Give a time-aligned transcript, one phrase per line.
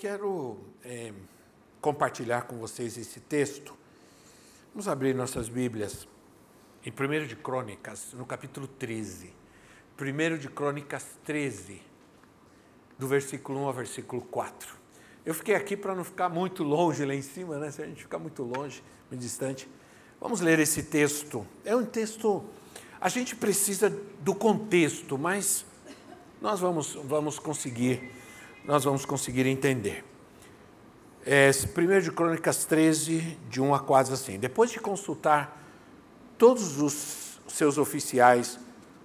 [0.00, 1.12] Quero é,
[1.78, 3.76] compartilhar com vocês esse texto.
[4.72, 6.08] Vamos abrir nossas Bíblias
[6.82, 9.30] em 1 de Crônicas, no capítulo 13.
[10.00, 11.82] 1 de Crônicas 13,
[12.98, 14.74] do versículo 1 ao versículo 4.
[15.26, 17.70] Eu fiquei aqui para não ficar muito longe lá em cima, né?
[17.70, 19.68] Se a gente ficar muito longe, muito distante.
[20.18, 21.46] Vamos ler esse texto.
[21.62, 22.42] É um texto.
[22.98, 23.90] A gente precisa
[24.20, 25.66] do contexto, mas
[26.40, 28.10] nós vamos, vamos conseguir,
[28.64, 30.04] nós vamos conseguir entender.
[31.24, 34.38] É, 1 de Crônicas 13, de 1 a 4, assim.
[34.38, 35.60] Depois de consultar
[36.38, 38.58] todos os seus oficiais,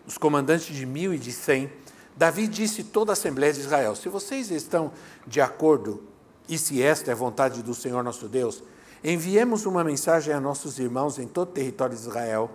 [0.07, 1.69] os comandantes de mil e de cem,
[2.15, 4.91] Davi disse toda a Assembleia de Israel: Se vocês estão
[5.27, 6.03] de acordo,
[6.47, 8.63] e se esta é a vontade do Senhor nosso Deus,
[9.03, 12.49] enviemos uma mensagem a nossos irmãos em todo o território de Israel,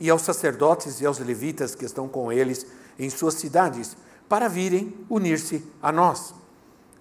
[0.00, 2.66] e aos sacerdotes e aos levitas que estão com eles
[2.98, 3.96] em suas cidades,
[4.28, 6.34] para virem unir-se a nós.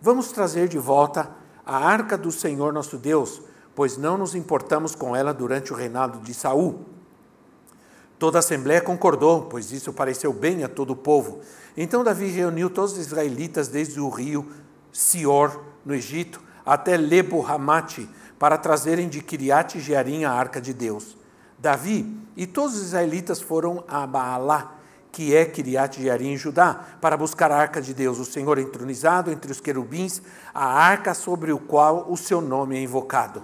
[0.04, 1.32] Vamos trazer de volta
[1.66, 3.42] a arca do Senhor nosso Deus,
[3.74, 6.84] pois não nos importamos com ela durante o reinado de Saul.
[8.20, 11.40] Toda a assembleia concordou, pois isso pareceu bem a todo o povo.
[11.78, 14.46] Então Davi reuniu todos os israelitas desde o rio
[14.92, 21.16] Sior, no Egito, até Lebo Hamate, para trazerem de Kiriat Jearim a arca de Deus.
[21.58, 24.76] Davi e todos os israelitas foram a Baalá,
[25.14, 29.32] que é Kiriat Jearim em Judá, para buscar a arca de Deus, o Senhor entronizado
[29.32, 33.44] entre os querubins, a arca sobre o qual o seu nome é invocado.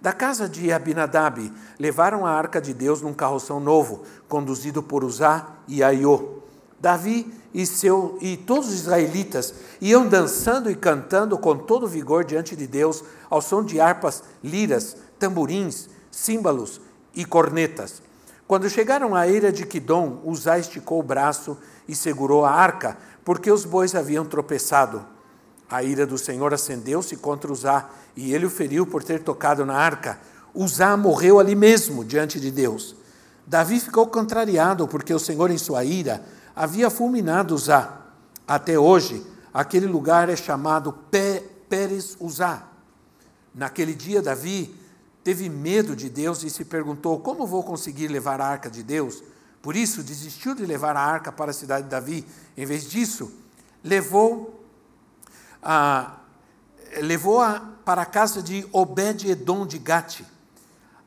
[0.00, 5.48] Da casa de Abinadab, levaram a arca de Deus num carroção novo, conduzido por Uzá
[5.66, 6.38] e Aiô.
[6.80, 12.54] Davi e, seu, e todos os israelitas iam dançando e cantando com todo vigor diante
[12.54, 16.80] de Deus, ao som de harpas, liras, tamborins, símbolos
[17.12, 18.02] e cornetas.
[18.46, 21.56] Quando chegaram à eira de Quidom, Uzá esticou o braço
[21.88, 25.04] e segurou a arca, porque os bois haviam tropeçado.
[25.70, 29.74] A ira do Senhor acendeu-se contra Uzá, e ele o feriu por ter tocado na
[29.74, 30.20] arca.
[30.54, 32.94] Uzá morreu ali mesmo, diante de Deus.
[33.46, 36.22] Davi ficou contrariado, porque o Senhor, em sua ira,
[36.54, 38.02] havia fulminado Uzá.
[38.46, 40.92] Até hoje, aquele lugar é chamado
[41.68, 42.64] Pérez Uzá.
[43.54, 44.74] Naquele dia, Davi
[45.22, 49.22] teve medo de Deus e se perguntou: como vou conseguir levar a arca de Deus?
[49.60, 52.26] Por isso, desistiu de levar a arca para a cidade de Davi.
[52.56, 53.32] Em vez disso,
[53.82, 54.64] levou
[55.62, 56.18] a,
[57.00, 60.22] levou-a para a casa de Obed-Edom de Gate.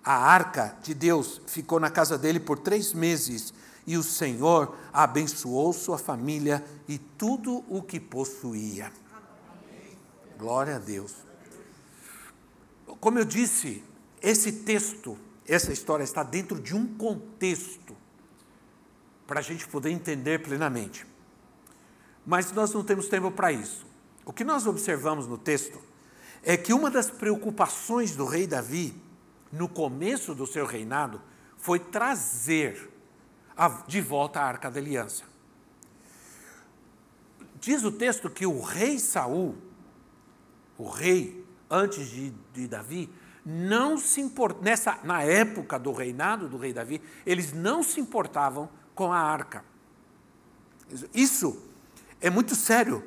[0.03, 3.53] A arca de Deus ficou na casa dele por três meses
[3.87, 8.91] e o Senhor abençoou sua família e tudo o que possuía.
[10.37, 11.13] Glória a Deus.
[12.99, 13.83] Como eu disse,
[14.21, 15.17] esse texto,
[15.47, 17.95] essa história está dentro de um contexto
[19.27, 21.05] para a gente poder entender plenamente.
[22.25, 23.85] Mas nós não temos tempo para isso.
[24.25, 25.79] O que nós observamos no texto
[26.41, 28.95] é que uma das preocupações do rei Davi,
[29.51, 31.21] no começo do seu reinado,
[31.57, 32.91] foi trazer
[33.87, 35.23] de volta a arca da aliança.
[37.59, 39.55] Diz o texto que o rei Saul,
[40.77, 43.09] o rei antes de, de Davi,
[43.45, 48.69] não se import, nessa na época do reinado do rei Davi, eles não se importavam
[48.95, 49.63] com a arca.
[51.13, 51.61] Isso
[52.19, 53.03] é muito sério,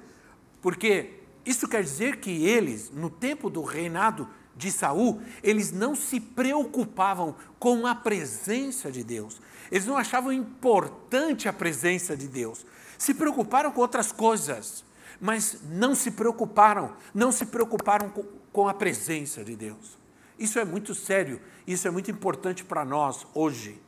[0.63, 6.21] porque isso quer dizer que eles, no tempo do reinado de Saul, eles não se
[6.21, 9.41] preocupavam com a presença de Deus.
[9.71, 12.65] Eles não achavam importante a presença de Deus.
[12.97, 14.85] Se preocuparam com outras coisas,
[15.21, 19.99] mas não se preocuparam, não se preocuparam com, com a presença de Deus.
[20.39, 23.81] Isso é muito sério, isso é muito importante para nós hoje,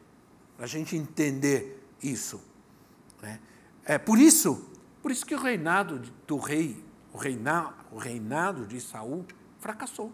[0.58, 2.42] a gente entender isso.
[3.22, 3.40] Né?
[3.84, 4.68] É por isso,
[5.00, 6.82] por isso que o reinado do rei,
[7.12, 7.18] o
[7.92, 9.24] o reinado de Saul
[9.58, 10.12] fracassou.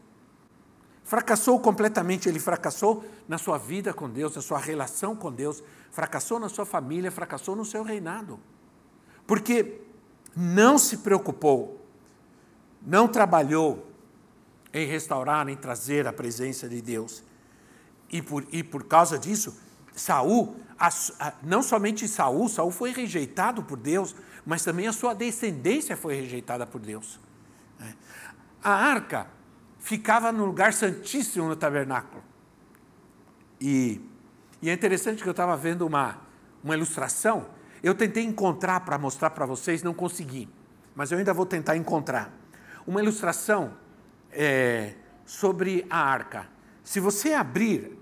[1.05, 6.41] Fracassou completamente, ele fracassou na sua vida com Deus, na sua relação com Deus, fracassou
[6.41, 8.41] na sua família, fracassou no seu reinado.
[9.27, 9.81] Porque
[10.35, 11.81] não se preocupou,
[12.83, 13.87] não trabalhou
[14.77, 17.25] em restaurar, em trazer a presença de Deus.
[18.11, 19.59] E por, e por causa disso,
[19.95, 24.15] Saul, a, a, não somente Saul, Saul foi rejeitado por Deus,
[24.45, 27.19] mas também a sua descendência foi rejeitada por Deus.
[28.63, 29.29] A arca
[29.79, 32.23] ficava no lugar santíssimo no tabernáculo.
[33.59, 34.01] E,
[34.61, 36.19] e é interessante que eu estava vendo uma,
[36.63, 37.47] uma ilustração.
[37.83, 40.49] Eu tentei encontrar para mostrar para vocês, não consegui,
[40.95, 42.31] mas eu ainda vou tentar encontrar.
[42.87, 43.73] Uma ilustração
[44.37, 44.95] é,
[45.25, 46.47] sobre a arca.
[46.85, 47.99] Se você abrir,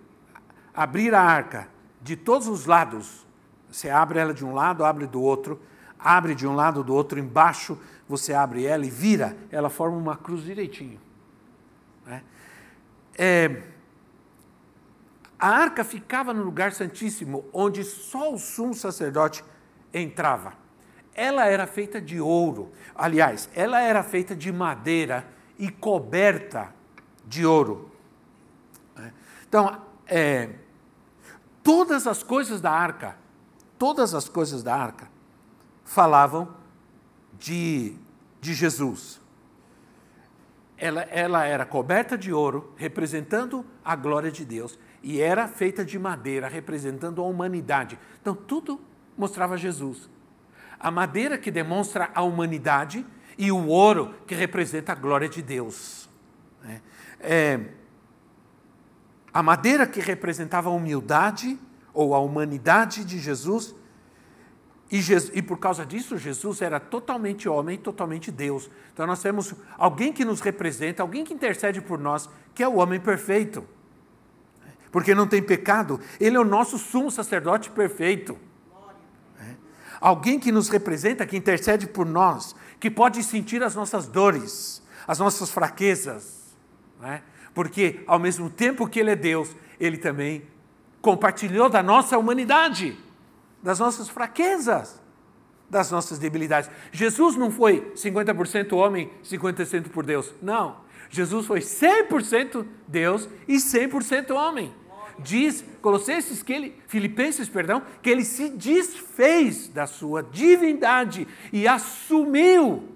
[0.74, 1.68] abrir a arca
[2.02, 3.24] de todos os lados,
[3.70, 5.62] você abre ela de um lado, abre do outro,
[5.98, 10.16] abre de um lado do outro, embaixo você abre ela e vira, ela forma uma
[10.16, 11.00] cruz direitinho.
[12.04, 12.22] Né?
[13.16, 13.62] É,
[15.38, 19.44] a arca ficava no lugar santíssimo, onde só o sumo sacerdote
[19.92, 20.52] entrava.
[21.14, 25.24] Ela era feita de ouro, aliás, ela era feita de madeira
[25.58, 26.74] e coberta
[27.26, 27.90] de ouro.
[28.96, 29.12] Né?
[29.48, 30.50] Então, é,
[31.62, 33.16] todas as coisas da arca,
[33.78, 35.08] todas as coisas da arca,
[35.84, 36.54] falavam
[37.38, 37.96] de,
[38.40, 39.20] de Jesus.
[40.76, 45.98] Ela, ela era coberta de ouro, representando a glória de Deus, e era feita de
[45.98, 47.98] madeira, representando a humanidade.
[48.20, 48.80] Então, tudo
[49.16, 50.10] mostrava Jesus.
[50.78, 56.08] A madeira que demonstra a humanidade e o ouro que representa a glória de Deus.
[56.64, 56.80] É,
[57.20, 57.60] é
[59.32, 61.58] a madeira que representava a humildade
[61.92, 63.74] ou a humanidade de Jesus,
[64.90, 68.70] e, Jesus, e, por causa disso, Jesus era totalmente homem e totalmente Deus.
[68.92, 72.76] Então, nós temos alguém que nos representa, alguém que intercede por nós, que é o
[72.76, 73.66] homem perfeito.
[74.92, 78.38] Porque não tem pecado, ele é o nosso sumo sacerdote perfeito.
[80.00, 85.18] Alguém que nos representa, que intercede por nós, que pode sentir as nossas dores, as
[85.18, 86.44] nossas fraquezas.
[87.02, 87.20] É?
[87.54, 90.42] porque ao mesmo tempo que Ele é Deus, Ele também
[91.00, 92.98] compartilhou da nossa humanidade,
[93.62, 95.00] das nossas fraquezas,
[95.70, 96.68] das nossas debilidades.
[96.92, 100.34] Jesus não foi 50% homem, 50% por Deus.
[100.42, 100.82] Não.
[101.08, 104.74] Jesus foi 100% Deus e 100% homem.
[105.18, 112.88] Diz Colossenses que ele, Filipenses, perdão, que ele se desfez da sua divindade e assumiu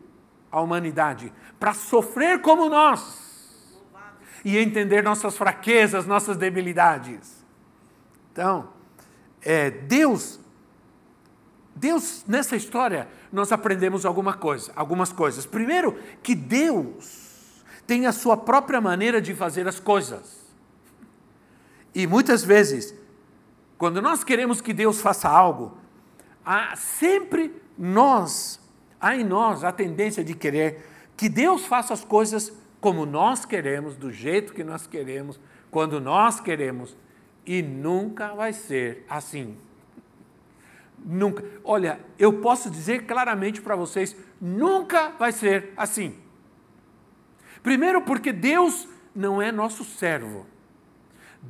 [0.51, 3.29] a humanidade para sofrer como nós
[4.45, 7.45] e entender nossas fraquezas, nossas debilidades.
[8.33, 8.71] Então,
[9.43, 10.41] é, Deus,
[11.75, 15.45] Deus, nessa história, nós aprendemos alguma coisa, algumas coisas.
[15.45, 20.38] Primeiro, que Deus tem a sua própria maneira de fazer as coisas.
[21.99, 22.95] E muitas vezes,
[23.77, 25.77] quando nós queremos que Deus faça algo,
[26.47, 28.61] há sempre nós,
[29.01, 30.87] há em nós a tendência de querer
[31.17, 35.41] que Deus faça as coisas como nós queremos, do jeito que nós queremos,
[35.73, 36.97] quando nós queremos,
[37.45, 39.57] e nunca vai ser assim.
[41.05, 41.45] Nunca.
[41.65, 46.17] Olha, eu posso dizer claramente para vocês: nunca vai ser assim.
[47.61, 50.47] Primeiro, porque Deus não é nosso servo.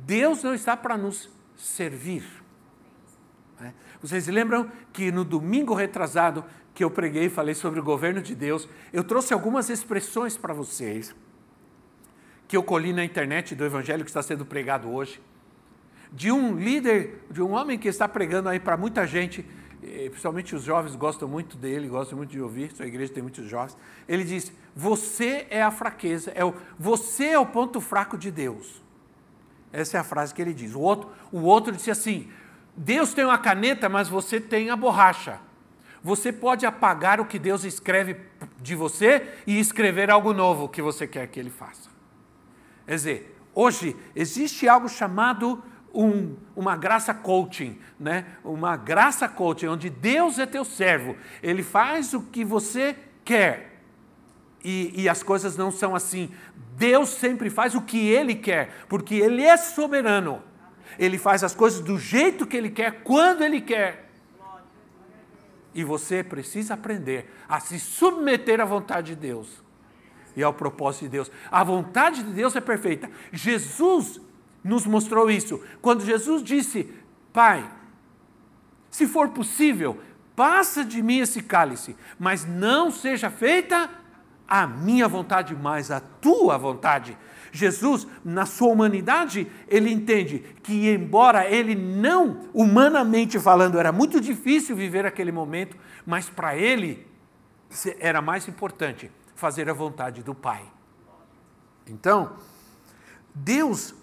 [0.05, 2.23] Deus não está para nos servir.
[3.59, 3.73] Né?
[4.01, 8.33] Vocês lembram que no domingo retrasado que eu preguei e falei sobre o governo de
[8.33, 11.13] Deus, eu trouxe algumas expressões para vocês
[12.47, 15.21] que eu colhi na internet do evangelho que está sendo pregado hoje,
[16.11, 19.45] de um líder, de um homem que está pregando aí para muita gente,
[19.81, 23.77] principalmente os jovens gostam muito dele, gostam muito de ouvir, sua igreja tem muitos jovens.
[24.07, 28.81] Ele diz: Você é a fraqueza, é o, você é o ponto fraco de Deus.
[29.71, 30.73] Essa é a frase que ele diz.
[30.73, 32.29] O outro, o outro disse assim:
[32.75, 35.39] Deus tem uma caneta, mas você tem a borracha.
[36.01, 38.17] Você pode apagar o que Deus escreve
[38.61, 41.89] de você e escrever algo novo que você quer que Ele faça.
[42.85, 45.61] Quer dizer, hoje existe algo chamado
[45.93, 48.25] um, uma graça coaching, né?
[48.43, 52.95] uma graça coaching, onde Deus é teu servo, Ele faz o que você
[53.25, 53.68] quer.
[54.63, 56.29] E, e as coisas não são assim.
[56.75, 60.41] Deus sempre faz o que Ele quer, porque Ele é soberano.
[60.97, 64.09] Ele faz as coisas do jeito que Ele quer, quando Ele quer.
[65.73, 69.63] E você precisa aprender a se submeter à vontade de Deus
[70.35, 71.31] e ao propósito de Deus.
[71.51, 73.09] A vontade de Deus é perfeita.
[73.31, 74.19] Jesus
[74.63, 75.61] nos mostrou isso.
[75.81, 76.91] Quando Jesus disse:
[77.31, 77.69] Pai,
[78.89, 79.99] se for possível,
[80.35, 83.89] passa de mim esse cálice, mas não seja feita
[84.49, 87.15] a minha vontade, mas a tua vontade.
[87.51, 94.75] Jesus, na sua humanidade, ele entende que, embora ele não, humanamente falando, era muito difícil
[94.75, 97.07] viver aquele momento, mas para ele
[97.99, 100.63] era mais importante fazer a vontade do Pai.
[101.87, 102.33] Então,
[103.33, 103.93] Deus,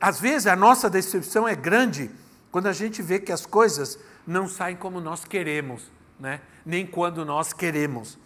[0.00, 2.10] às vezes a nossa decepção é grande
[2.50, 6.40] quando a gente vê que as coisas não saem como nós queremos, né?
[6.64, 8.18] nem quando nós queremos.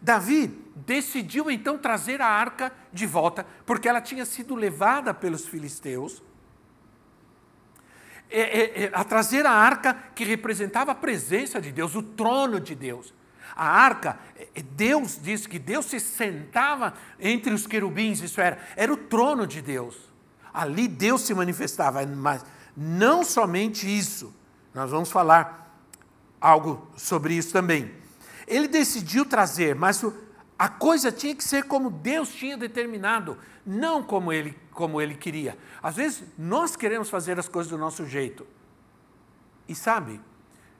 [0.00, 0.46] Davi
[0.86, 6.22] decidiu então trazer a arca de volta, porque ela tinha sido levada pelos filisteus.
[8.30, 12.60] É, é, é, a trazer a arca que representava a presença de Deus, o trono
[12.60, 13.14] de Deus.
[13.56, 18.58] A arca, é, é, Deus diz que Deus se sentava entre os querubins, isso era,
[18.76, 19.96] era o trono de Deus.
[20.52, 22.44] Ali Deus se manifestava, mas
[22.76, 24.34] não somente isso.
[24.74, 25.74] Nós vamos falar
[26.40, 27.92] algo sobre isso também.
[28.48, 30.04] Ele decidiu trazer, mas
[30.58, 35.56] a coisa tinha que ser como Deus tinha determinado, não como ele, como ele queria.
[35.82, 38.46] Às vezes nós queremos fazer as coisas do nosso jeito.
[39.68, 40.20] E sabe,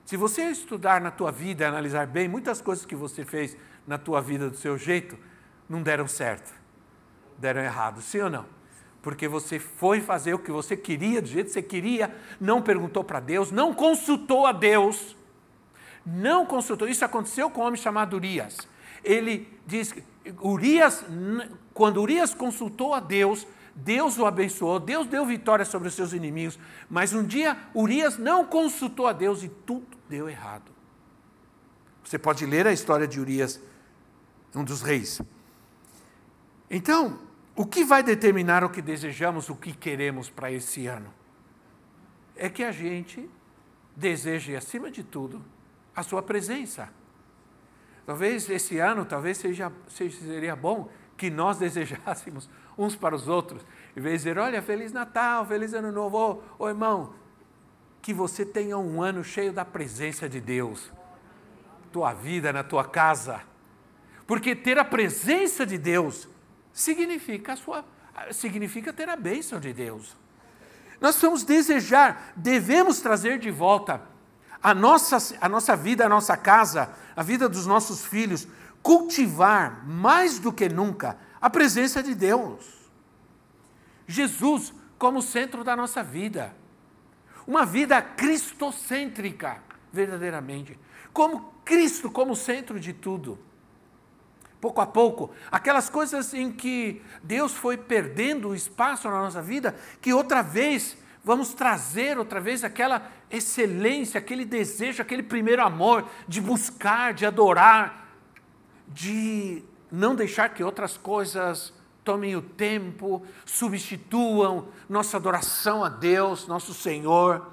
[0.03, 4.19] se você estudar na tua vida analisar bem, muitas coisas que você fez na tua
[4.21, 5.17] vida do seu jeito
[5.69, 6.51] não deram certo,
[7.37, 8.45] deram errado, sim ou não?
[9.01, 13.03] Porque você foi fazer o que você queria, do jeito que você queria, não perguntou
[13.03, 15.15] para Deus, não consultou a Deus,
[16.05, 16.87] não consultou.
[16.87, 18.57] Isso aconteceu com um homem chamado Urias.
[19.03, 20.03] Ele diz que
[20.41, 21.03] Urias,
[21.73, 26.59] quando Urias consultou a Deus, Deus o abençoou, Deus deu vitória sobre os seus inimigos,
[26.89, 30.71] mas um dia Urias não consultou a Deus e tudo deu errado.
[32.03, 33.61] Você pode ler a história de Urias,
[34.55, 35.21] um dos reis.
[36.69, 37.19] Então,
[37.55, 41.13] o que vai determinar o que desejamos, o que queremos para esse ano?
[42.35, 43.29] É que a gente
[43.95, 45.43] deseje, acima de tudo,
[45.99, 46.89] a sua presença.
[48.05, 53.61] Talvez esse ano, talvez seja, seria bom que nós desejássemos uns para os outros,
[53.95, 57.13] em vez de dizer, olha, Feliz Natal, Feliz Ano Novo, ô, ô irmão,
[58.01, 60.89] que você tenha um ano cheio da presença de Deus,
[61.91, 63.41] tua vida, na tua casa,
[64.25, 66.29] porque ter a presença de Deus
[66.71, 67.85] significa, a sua,
[68.31, 70.15] significa ter a bênção de Deus.
[71.01, 74.01] Nós vamos desejar, devemos trazer de volta
[74.61, 78.47] a nossa, a nossa vida, a nossa casa, a vida dos nossos filhos,
[78.81, 82.79] cultivar mais do que nunca a presença de Deus.
[84.07, 86.53] Jesus como centro da nossa vida.
[87.47, 90.77] Uma vida cristocêntrica, verdadeiramente.
[91.13, 93.39] Como Cristo como centro de tudo.
[94.59, 99.73] Pouco a pouco, aquelas coisas em que Deus foi perdendo o espaço na nossa vida,
[100.01, 100.97] que outra vez
[101.29, 108.09] vamos trazer outra vez aquela excelência, aquele desejo, aquele primeiro amor de buscar, de adorar,
[108.87, 111.71] de não deixar que outras coisas
[112.03, 117.45] tomem o tempo, substituam nossa adoração a Deus, nosso Senhor.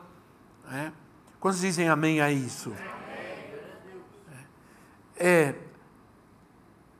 [0.72, 0.90] É?
[1.38, 2.74] Quantos dizem amém a isso?
[5.18, 5.54] É,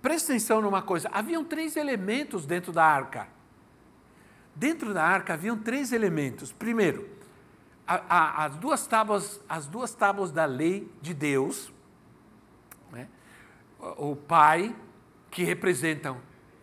[0.02, 3.34] presta atenção numa coisa: haviam três elementos dentro da arca.
[4.56, 6.50] Dentro da arca haviam três elementos.
[6.50, 7.06] Primeiro,
[7.86, 11.70] a, a, as, duas tábuas, as duas tábuas da lei de Deus,
[12.90, 13.06] né?
[13.98, 14.74] o Pai,
[15.30, 16.18] que representam,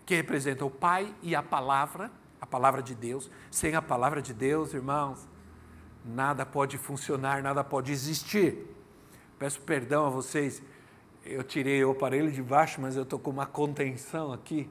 [0.07, 3.29] que representam o Pai e a palavra, a palavra de Deus.
[3.51, 5.27] Sem a palavra de Deus, irmãos,
[6.03, 8.75] nada pode funcionar, nada pode existir.
[9.37, 10.63] Peço perdão a vocês,
[11.23, 14.67] eu tirei o aparelho de baixo, mas eu estou com uma contenção aqui,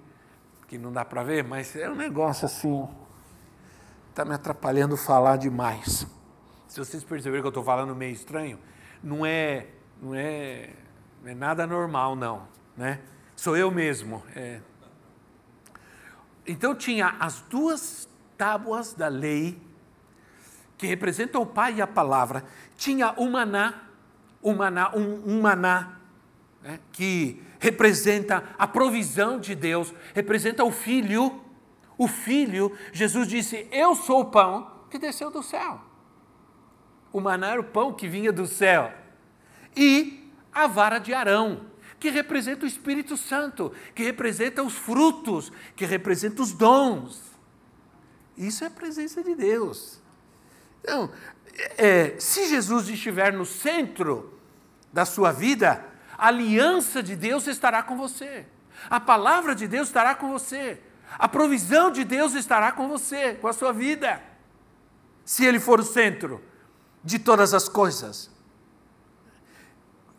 [0.66, 2.88] que não dá para ver, mas é um negócio assim,
[4.12, 6.06] está me atrapalhando falar demais.
[6.68, 8.58] Se vocês perceberem que eu estou falando meio estranho,
[9.02, 9.68] não é,
[10.02, 10.68] não é,
[11.22, 12.46] não é nada normal, não.
[12.76, 13.00] Né?
[13.34, 14.22] Sou eu mesmo.
[14.36, 14.60] É.
[16.46, 19.58] Então tinha as duas tábuas da lei,
[20.76, 22.44] que representam o Pai e a palavra.
[22.76, 23.82] Tinha o maná,
[24.42, 25.96] o maná um, um maná,
[26.60, 31.40] né, que representa a provisão de Deus, representa o Filho
[32.04, 35.80] o Filho, Jesus disse: Eu sou o pão que desceu do céu.
[37.12, 38.92] O maná era o pão que vinha do céu.
[39.76, 41.66] E a vara de Arão,
[41.98, 47.22] que representa o Espírito Santo, que representa os frutos, que representa os dons.
[48.36, 50.00] Isso é a presença de Deus.
[50.80, 51.10] Então,
[51.76, 54.38] é, se Jesus estiver no centro
[54.92, 55.84] da sua vida,
[56.16, 58.46] a aliança de Deus estará com você.
[58.90, 60.80] A palavra de Deus estará com você.
[61.18, 64.20] A provisão de Deus estará com você, com a sua vida,
[65.24, 66.42] se Ele for o centro
[67.04, 68.30] de todas as coisas.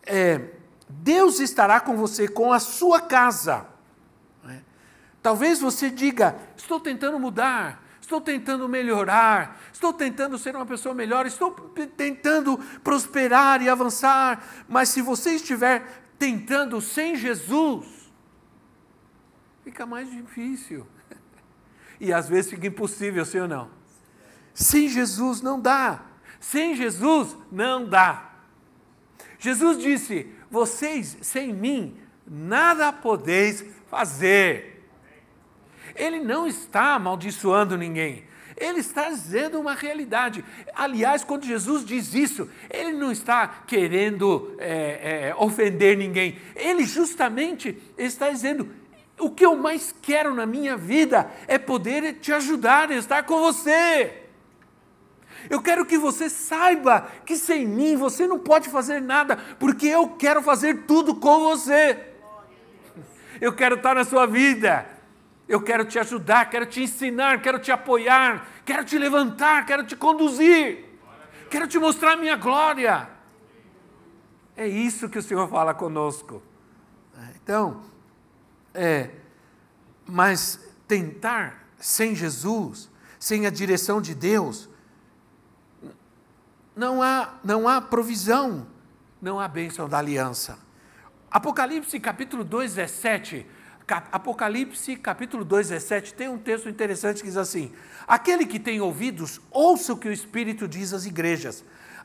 [0.05, 0.41] É,
[0.89, 3.65] Deus estará com você, com a sua casa.
[4.47, 4.59] É?
[5.21, 11.25] Talvez você diga: estou tentando mudar, estou tentando melhorar, estou tentando ser uma pessoa melhor,
[11.25, 11.51] estou
[11.97, 17.85] tentando prosperar e avançar, mas se você estiver tentando sem Jesus,
[19.63, 20.86] fica mais difícil.
[22.00, 23.70] E às vezes fica impossível, sim ou não?
[24.53, 26.01] Sem Jesus não dá.
[26.39, 28.34] Sem Jesus não dá.
[29.39, 31.96] Jesus disse: vocês sem mim
[32.27, 34.86] nada podeis fazer.
[35.96, 38.25] Ele não está amaldiçoando ninguém.
[38.55, 40.43] Ele está dizendo uma realidade.
[40.75, 46.38] Aliás, quando Jesus diz isso, ele não está querendo é, é, ofender ninguém.
[46.55, 48.70] Ele justamente está dizendo:
[49.20, 54.24] o que eu mais quero na minha vida é poder te ajudar, estar com você.
[55.50, 60.10] Eu quero que você saiba que sem mim você não pode fazer nada, porque eu
[60.10, 62.13] quero fazer tudo com você.
[63.41, 64.88] Eu quero estar na sua vida.
[65.48, 69.96] Eu quero te ajudar, quero te ensinar, quero te apoiar, quero te levantar, quero te
[69.96, 70.86] conduzir,
[71.50, 73.10] quero te mostrar a minha glória.
[74.55, 76.41] É isso que o Senhor fala conosco.
[77.36, 77.82] Então,
[78.73, 79.09] é,
[80.05, 82.89] mas tentar sem Jesus,
[83.19, 84.69] sem a direção de Deus,
[86.75, 88.67] não há, não há provisão,
[89.21, 90.57] não há bênção da aliança.
[91.29, 93.45] Apocalipse capítulo 2, 17.
[94.11, 97.71] Apocalipse capítulo 2, 17 tem um texto interessante que diz assim:
[98.07, 101.63] Aquele que tem ouvidos, ouça o que o Espírito diz às igrejas.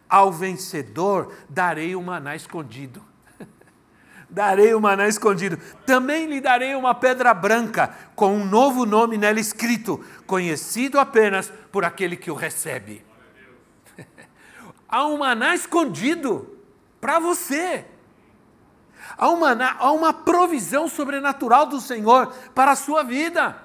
[0.09, 3.05] Ao vencedor darei o maná escondido.
[4.29, 5.57] Darei o maná escondido.
[5.87, 11.85] Também lhe darei uma pedra branca, com um novo nome nela escrito, conhecido apenas por
[11.85, 13.05] aquele que o recebe
[14.89, 16.57] há um maná escondido
[17.01, 17.85] para você.
[19.17, 23.61] Há uma, há uma provisão sobrenatural do Senhor para a sua vida.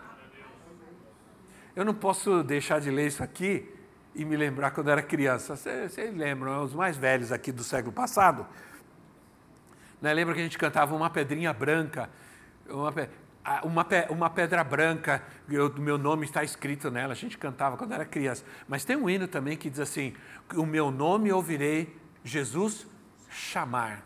[1.75, 3.69] Eu não posso deixar de ler isso aqui
[4.15, 5.55] e me lembrar quando era criança.
[5.55, 8.45] Vocês lembram, os mais velhos aqui do século passado?
[10.03, 10.13] Né?
[10.13, 12.09] Lembra que a gente cantava uma pedrinha branca?
[12.69, 12.93] Uma,
[13.63, 18.03] uma, uma pedra branca, o meu nome está escrito nela, a gente cantava quando era
[18.03, 18.43] criança.
[18.67, 20.13] Mas tem um hino também que diz assim:
[20.55, 22.85] O meu nome ouvirei Jesus
[23.29, 24.05] chamar.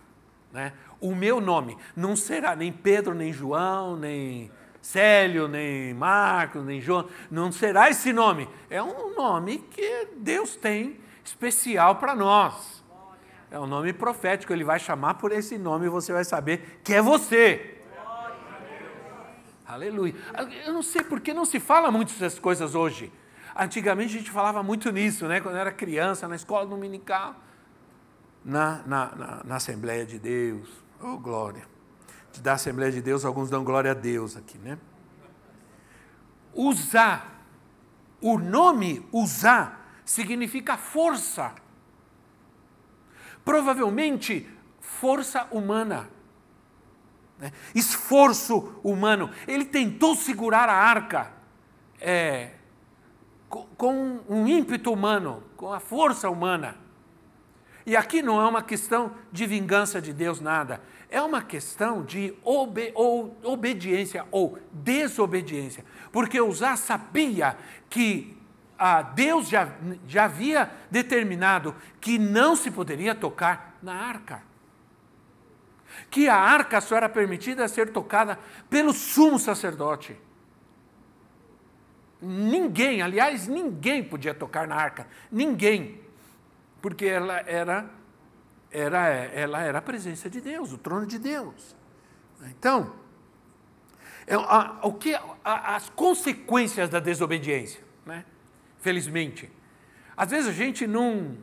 [0.53, 0.71] Né?
[1.01, 7.09] O meu nome não será nem Pedro, nem João, nem Célio, nem Marcos, nem João,
[7.31, 8.47] não será esse nome.
[8.69, 12.76] É um nome que Deus tem especial para nós.
[13.49, 16.93] É um nome profético, ele vai chamar por esse nome e você vai saber que
[16.93, 17.77] é você.
[19.65, 20.15] Aleluia.
[20.65, 23.11] Eu não sei por que não se fala muito dessas coisas hoje.
[23.55, 25.41] Antigamente a gente falava muito nisso, né?
[25.41, 27.35] quando era criança, na escola dominical,
[28.45, 30.69] na, na, na, na Assembleia de Deus.
[31.01, 31.65] Oh, glória.
[32.31, 34.77] De dar Assembleia de Deus, alguns dão glória a Deus aqui, né?
[36.53, 37.43] Usar.
[38.21, 41.53] O nome usar significa força.
[43.47, 44.47] Provavelmente
[44.79, 46.09] força humana
[47.39, 47.51] né?
[47.73, 49.29] esforço humano.
[49.47, 51.31] Ele tentou segurar a arca
[51.99, 52.51] é,
[53.49, 56.75] com, um ímpeto humano, com a força humana.
[57.85, 60.81] E aqui não é uma questão de vingança de Deus, nada.
[61.09, 65.85] É uma questão de obe, ou, obediência ou desobediência.
[66.11, 67.57] Porque Usar sabia
[67.89, 68.36] que
[68.77, 69.69] ah, Deus já,
[70.07, 74.47] já havia determinado que não se poderia tocar na arca
[76.09, 80.17] que a arca só era permitida ser tocada pelo sumo sacerdote.
[82.21, 86.01] Ninguém, aliás, ninguém podia tocar na arca, ninguém,
[86.81, 87.89] porque ela era,
[88.71, 91.75] era, ela era a presença de Deus, o trono de Deus.
[92.45, 92.93] Então,
[94.25, 94.35] é,
[94.81, 98.25] o que, as consequências da desobediência, né?
[98.79, 99.49] Felizmente.
[100.15, 101.37] Às vezes a gente não,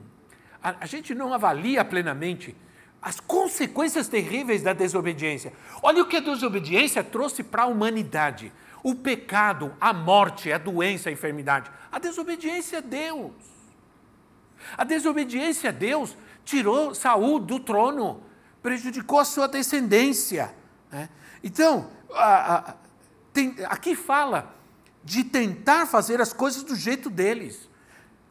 [0.62, 2.56] a, a gente não avalia plenamente
[3.00, 5.52] as consequências terríveis da desobediência.
[5.82, 11.10] Olha o que a desobediência trouxe para a humanidade: o pecado, a morte, a doença,
[11.10, 11.70] a enfermidade.
[11.92, 13.32] A desobediência a Deus.
[14.76, 18.22] A desobediência a Deus tirou Saul do trono,
[18.62, 20.54] prejudicou a sua descendência.
[20.90, 21.08] Né?
[21.42, 22.74] Então, a, a,
[23.32, 24.54] tem, aqui fala
[25.04, 27.68] de tentar fazer as coisas do jeito deles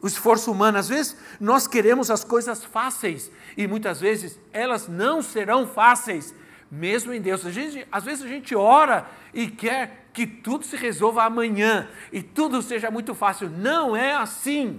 [0.04, 0.76] o esforço humano.
[0.76, 6.34] Às vezes nós queremos as coisas fáceis e muitas vezes elas não serão fáceis,
[6.70, 7.40] mesmo em Deus.
[7.44, 12.60] Gente, às vezes a gente ora e quer que tudo se resolva amanhã e tudo
[12.60, 13.48] seja muito fácil.
[13.48, 14.78] Não é assim.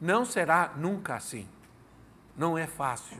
[0.00, 1.48] Não será nunca assim.
[2.36, 3.18] Não é fácil.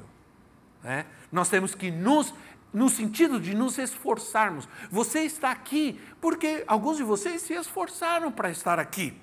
[0.81, 1.07] Né?
[1.33, 2.33] Nós temos que nos
[2.75, 4.69] no sentido de nos esforçarmos.
[4.91, 9.17] Você está aqui porque alguns de vocês se esforçaram para estar aqui.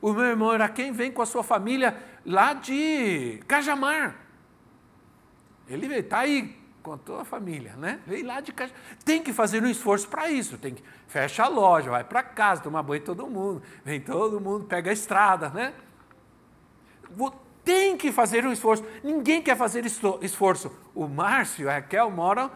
[0.00, 4.16] O meu irmão era quem vem com a sua família lá de Cajamar.
[5.68, 8.00] Ele está aí com a tua família, né?
[8.06, 8.80] Vem lá de Cajamar.
[9.04, 10.56] Tem que fazer um esforço para isso.
[10.56, 14.64] Tem que fecha a loja, vai para casa, toma banho todo mundo, vem todo mundo,
[14.64, 15.74] pega a estrada, né?
[17.64, 18.84] Tem que fazer um esforço.
[19.04, 20.72] Ninguém quer fazer esforço.
[20.94, 22.50] O Márcio e a Raquel moram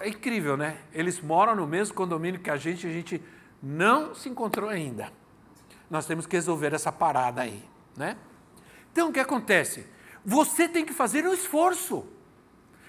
[0.00, 0.78] É incrível, né?
[0.92, 3.22] Eles moram no mesmo condomínio que a gente, a gente
[3.62, 5.12] não se encontrou ainda.
[5.90, 7.62] Nós temos que resolver essa parada aí,
[7.96, 8.16] né?
[8.92, 9.86] Então o que acontece?
[10.24, 12.06] Você tem que fazer um esforço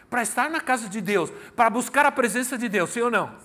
[0.09, 3.35] para estar na casa de Deus, para buscar a presença de Deus, sim ou não?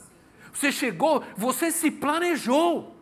[0.53, 2.98] Você chegou, você se planejou.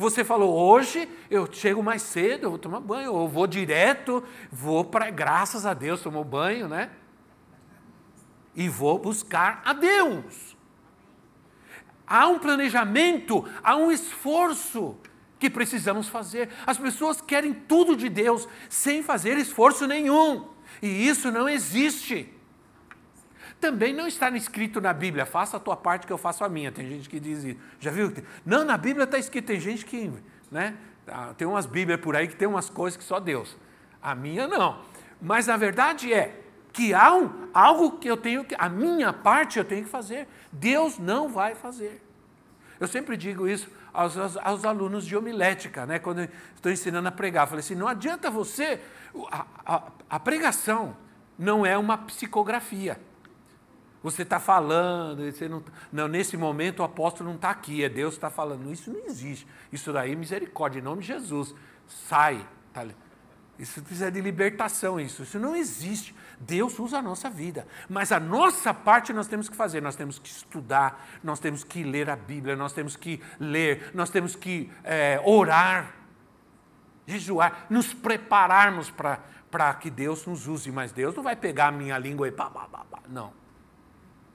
[0.00, 4.82] Você falou, hoje eu chego mais cedo, eu vou tomar banho, ou vou direto, vou
[4.82, 6.88] para, graças a Deus, tomou banho, né?
[8.56, 10.56] E vou buscar a Deus.
[12.06, 14.96] Há um planejamento, há um esforço
[15.38, 16.48] que precisamos fazer.
[16.66, 20.48] As pessoas querem tudo de Deus sem fazer esforço nenhum.
[20.80, 22.26] E isso não existe.
[23.60, 26.72] Também não está escrito na Bíblia, faça a tua parte que eu faço a minha.
[26.72, 27.60] Tem gente que diz isso.
[27.78, 28.12] Já viu?
[28.44, 30.10] Não, na Bíblia está escrito, tem gente que,
[30.50, 30.74] né?
[31.06, 33.56] Ah, tem umas Bíblias por aí que tem umas coisas que só Deus.
[34.00, 34.80] A minha não.
[35.20, 36.40] Mas a verdade é
[36.72, 40.26] que há um, algo que eu tenho que, a minha parte eu tenho que fazer.
[40.50, 42.02] Deus não vai fazer.
[42.78, 45.98] Eu sempre digo isso aos, aos, aos alunos de homilética, né?
[45.98, 47.46] quando estou ensinando a pregar.
[47.46, 48.80] Falei assim: não adianta você.
[49.30, 50.96] A, a, a pregação
[51.38, 52.98] não é uma psicografia.
[54.02, 58.14] Você está falando, você não, não, nesse momento o apóstolo não está aqui, é Deus
[58.14, 58.72] que está falando.
[58.72, 59.46] Isso não existe.
[59.70, 61.54] Isso daí é misericórdia, em nome de Jesus.
[61.86, 62.46] Sai.
[62.72, 62.86] Tá?
[63.58, 65.22] Isso precisa de libertação, isso.
[65.22, 66.14] Isso não existe.
[66.40, 67.66] Deus usa a nossa vida.
[67.90, 69.82] Mas a nossa parte nós temos que fazer.
[69.82, 74.08] Nós temos que estudar, nós temos que ler a Bíblia, nós temos que ler, nós
[74.08, 75.94] temos que é, orar,
[77.06, 80.72] jejuar, nos prepararmos para que Deus nos use.
[80.72, 83.00] Mas Deus não vai pegar a minha língua e pá, pá, pá, pá.
[83.10, 83.30] Não.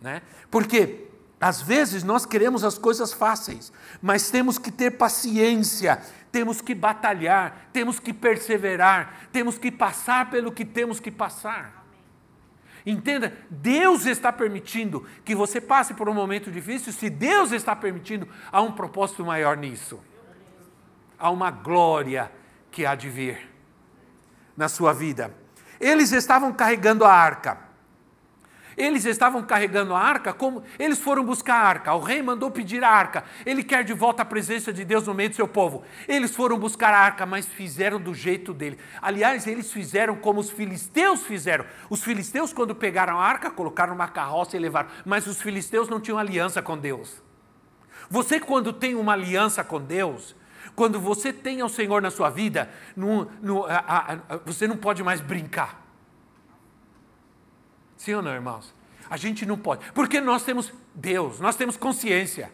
[0.05, 0.21] Né?
[0.51, 1.07] Porque
[1.41, 5.99] às vezes nós queremos as coisas fáceis, mas temos que ter paciência,
[6.31, 11.83] temos que batalhar, temos que perseverar, temos que passar pelo que temos que passar.
[12.85, 18.27] Entenda, Deus está permitindo que você passe por um momento difícil, se Deus está permitindo,
[18.51, 19.99] há um propósito maior nisso.
[21.17, 22.31] Há uma glória
[22.69, 23.39] que há de vir
[24.55, 25.33] na sua vida.
[25.79, 27.64] Eles estavam carregando a arca.
[28.77, 31.93] Eles estavam carregando a arca, como eles foram buscar a arca.
[31.93, 33.23] O rei mandou pedir a arca.
[33.45, 35.83] Ele quer de volta a presença de Deus no meio do seu povo.
[36.07, 38.77] Eles foram buscar a arca, mas fizeram do jeito dele.
[39.01, 41.65] Aliás, eles fizeram como os filisteus fizeram.
[41.89, 44.89] Os filisteus, quando pegaram a arca, colocaram uma carroça e levaram.
[45.05, 47.23] Mas os filisteus não tinham aliança com Deus.
[48.09, 50.35] Você, quando tem uma aliança com Deus,
[50.75, 52.69] quando você tem o Senhor na sua vida,
[53.69, 55.84] a, a, você não pode mais brincar.
[58.05, 58.71] Sim ou não, irmãos?
[59.09, 62.51] A gente não pode, porque nós temos Deus, nós temos consciência.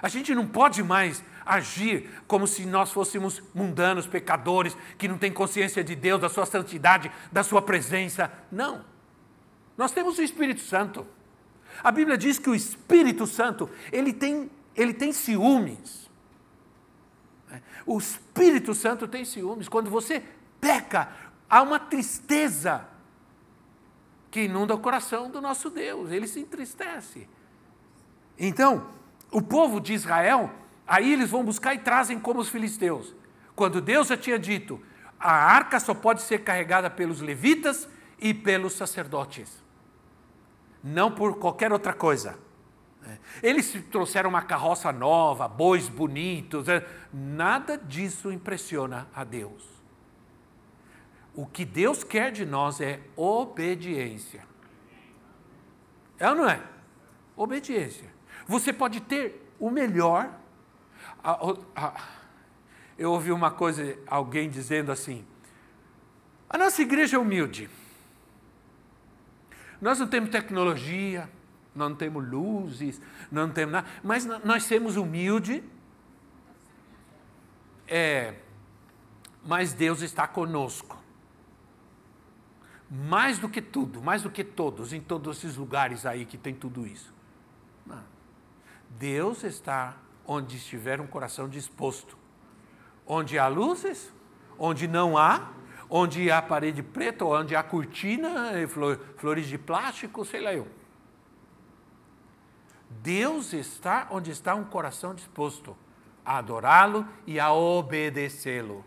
[0.00, 5.30] A gente não pode mais agir como se nós fôssemos mundanos, pecadores, que não têm
[5.30, 8.32] consciência de Deus, da sua santidade, da sua presença.
[8.50, 8.82] Não.
[9.76, 11.06] Nós temos o Espírito Santo.
[11.82, 16.08] A Bíblia diz que o Espírito Santo, ele tem, ele tem ciúmes.
[17.84, 19.68] O Espírito Santo tem ciúmes.
[19.68, 20.22] Quando você
[20.58, 21.10] peca,
[21.50, 22.93] há uma tristeza
[24.34, 27.28] que inunda o coração do nosso Deus, ele se entristece.
[28.36, 28.88] Então,
[29.30, 30.50] o povo de Israel,
[30.84, 33.14] aí eles vão buscar e trazem como os filisteus.
[33.54, 34.82] Quando Deus já tinha dito,
[35.20, 39.62] a arca só pode ser carregada pelos levitas e pelos sacerdotes,
[40.82, 42.36] não por qualquer outra coisa.
[43.40, 49.73] Eles trouxeram uma carroça nova, bois bonitos, é, nada disso impressiona a Deus.
[51.34, 54.46] O que Deus quer de nós é obediência.
[56.18, 56.62] É ou não é?
[57.36, 58.08] Obediência.
[58.46, 60.32] Você pode ter o melhor.
[62.96, 65.26] Eu ouvi uma coisa, alguém dizendo assim:
[66.48, 67.68] a nossa igreja é humilde.
[69.80, 71.28] Nós não temos tecnologia,
[71.74, 75.64] não temos luzes, não temos nada, mas nós temos humilde.
[77.88, 78.34] É,
[79.44, 81.03] mas Deus está conosco
[82.94, 86.54] mais do que tudo, mais do que todos, em todos esses lugares aí que tem
[86.54, 87.12] tudo isso.
[87.84, 88.04] Não.
[88.88, 92.16] Deus está onde estiver um coração disposto.
[93.04, 94.12] Onde há luzes,
[94.56, 95.50] onde não há,
[95.90, 98.52] onde há parede preta, onde há cortina,
[99.16, 100.68] flores de plástico, sei lá eu.
[103.02, 105.76] Deus está onde está um coração disposto
[106.24, 108.84] a adorá-lo e a obedecê-lo.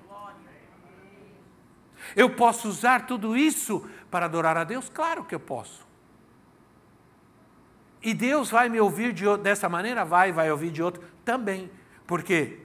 [2.16, 4.90] Eu posso usar tudo isso para adorar a Deus?
[4.90, 5.88] Claro que eu posso.
[8.02, 10.06] E Deus vai me ouvir de, dessa maneira?
[10.06, 11.70] Vai, vai ouvir de outra também.
[12.06, 12.60] Porque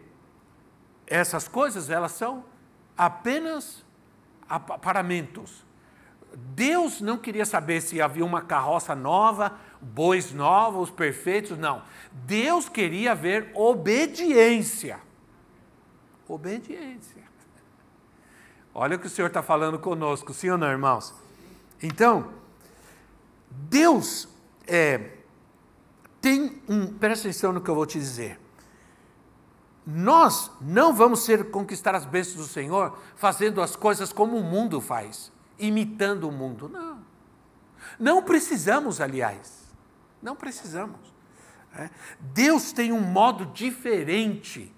[1.07, 2.45] essas coisas, elas são
[2.97, 3.85] apenas
[4.49, 5.65] aparamentos.
[6.35, 11.83] Deus não queria saber se havia uma carroça nova, bois novos, perfeitos, não.
[12.11, 15.01] Deus queria ver obediência.
[16.27, 17.23] Obediência.
[18.75, 21.22] Olha o que o Senhor está falando conosco, sim ou não, irmãos?
[21.83, 22.33] Então,
[23.51, 24.29] Deus
[24.67, 25.11] é,
[26.21, 26.87] tem um.
[26.87, 28.41] Presta atenção no que eu vou te dizer.
[29.85, 34.81] Nós não vamos ser conquistar as bênçãos do Senhor fazendo as coisas como o mundo
[34.81, 36.69] faz, imitando o mundo.
[36.69, 36.99] Não.
[37.99, 39.63] Não precisamos, aliás.
[40.23, 41.13] Não precisamos.
[41.75, 41.91] É.
[42.21, 44.73] Deus tem um modo diferente.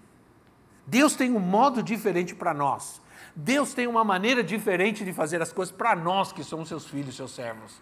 [0.86, 3.02] Deus tem um modo diferente para nós.
[3.36, 7.16] Deus tem uma maneira diferente de fazer as coisas para nós que somos seus filhos,
[7.16, 7.80] seus servos.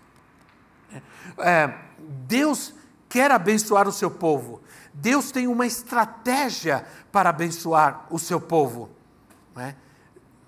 [1.39, 1.75] É,
[2.27, 2.75] Deus
[3.09, 4.63] quer abençoar o seu povo.
[4.95, 8.91] Deus tem uma estratégia para abençoar o seu povo.
[9.57, 9.75] É?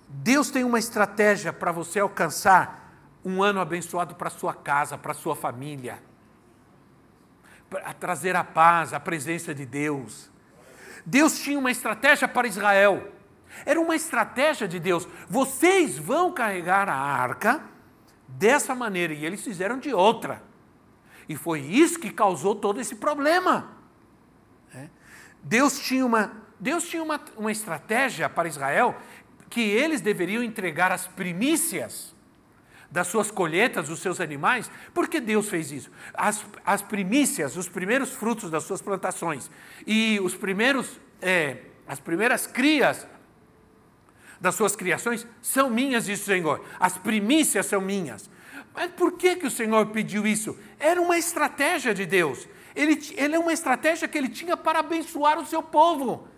[0.08, 2.84] Deus tem uma estratégia para você alcançar
[3.24, 6.02] um ano abençoado para sua casa, para sua família,
[7.68, 10.30] para trazer a paz, a presença de Deus.
[11.04, 13.12] Deus tinha uma estratégia para Israel.
[13.64, 15.06] Era uma estratégia de Deus.
[15.28, 17.62] Vocês vão carregar a arca
[18.28, 20.42] dessa maneira, e eles fizeram de outra.
[21.28, 23.76] E foi isso que causou todo esse problema.
[24.74, 24.88] É.
[25.42, 28.96] Deus tinha, uma, Deus tinha uma, uma estratégia para Israel
[29.48, 32.14] que eles deveriam entregar as primícias
[32.90, 34.70] das suas colheitas, dos seus animais.
[34.92, 35.90] Por que Deus fez isso?
[36.12, 39.50] As, as primícias, os primeiros frutos das suas plantações
[39.86, 43.06] e os primeiros, é, as primeiras crias
[44.44, 46.62] das suas criações são minhas, diz o Senhor.
[46.78, 48.28] As primícias são minhas.
[48.74, 50.58] Mas por que, que o Senhor pediu isso?
[50.78, 52.46] Era uma estratégia de Deus.
[52.76, 56.28] Ele, ele é uma estratégia que ele tinha para abençoar o seu povo.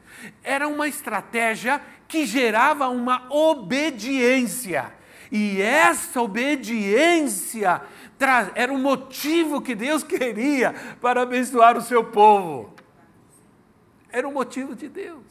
[0.44, 4.92] Era uma estratégia que gerava uma obediência.
[5.32, 7.82] E essa obediência
[8.54, 12.72] era o motivo que Deus queria para abençoar o seu povo.
[14.12, 15.24] Era o motivo de Deus.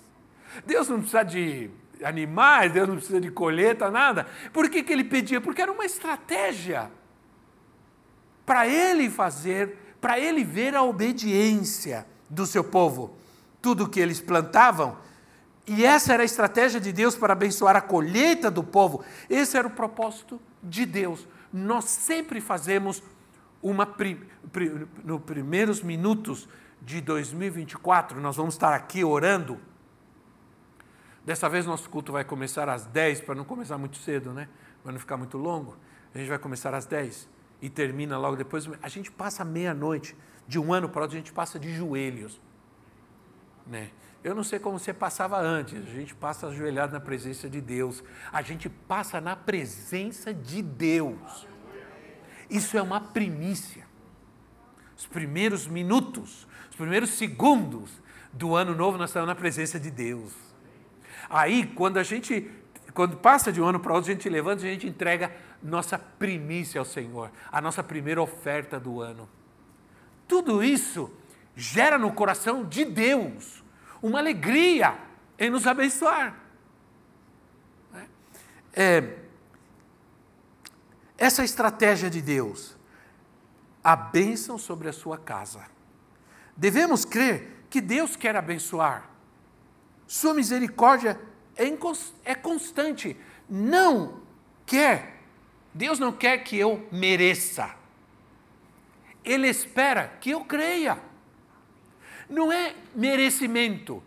[0.66, 1.72] Deus não precisa de
[2.06, 4.28] animais, Deus não precisa de colheita, nada.
[4.54, 5.41] Por que, que ele pedia?
[5.41, 6.91] Porque era uma estratégia
[8.46, 13.18] para ele fazer, para ele ver a obediência do seu povo.
[13.62, 14.98] Tudo que eles plantavam,
[15.68, 19.04] e essa era a estratégia de Deus para abençoar a colheita do povo.
[19.28, 21.28] Esse era o propósito de Deus.
[21.52, 23.02] Nós sempre fazemos
[23.63, 23.91] uma.
[25.04, 26.48] No primeiros minutos
[26.80, 29.60] de 2024, nós vamos estar aqui orando
[31.26, 34.48] Dessa vez nosso culto vai começar às 10, para não começar muito cedo, né?
[34.84, 35.76] Para não ficar muito longo.
[36.14, 37.28] A gente vai começar às 10
[37.62, 38.70] e termina logo depois.
[38.82, 40.16] A gente passa meia-noite,
[40.48, 42.40] de um ano para outro, a gente passa de joelhos.
[43.66, 43.90] Né?
[44.24, 48.04] Eu não sei como você passava antes, a gente passa ajoelhado na presença de Deus.
[48.32, 51.48] A gente passa na presença de Deus.
[52.48, 53.84] Isso é uma primícia.
[54.96, 57.90] Os primeiros minutos, os primeiros segundos
[58.32, 60.45] do ano novo, nós estamos na presença de Deus.
[61.30, 62.50] Aí, quando a gente,
[62.94, 65.98] quando passa de um ano para outro, a gente levanta e a gente entrega nossa
[65.98, 69.28] primícia ao Senhor, a nossa primeira oferta do ano.
[70.28, 71.12] Tudo isso
[71.56, 73.64] gera no coração de Deus
[74.02, 74.98] uma alegria
[75.38, 76.36] em nos abençoar.
[78.74, 79.20] É,
[81.18, 82.76] essa estratégia de Deus,
[83.84, 85.66] a bênção sobre a sua casa.
[86.58, 89.10] Devemos crer que Deus quer abençoar
[90.08, 91.20] sua misericórdia
[91.56, 91.65] é,
[92.24, 93.18] é constante.
[93.50, 94.22] Não
[94.65, 95.22] quer,
[95.74, 97.76] Deus não quer que eu mereça.
[99.24, 101.00] Ele espera que eu creia.
[102.30, 104.02] Não é merecimento.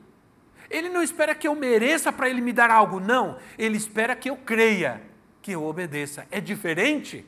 [0.70, 3.38] Ele não espera que eu mereça para ele me dar algo, não.
[3.58, 5.02] Ele espera que eu creia,
[5.40, 6.26] que eu obedeça.
[6.30, 7.26] É diferente?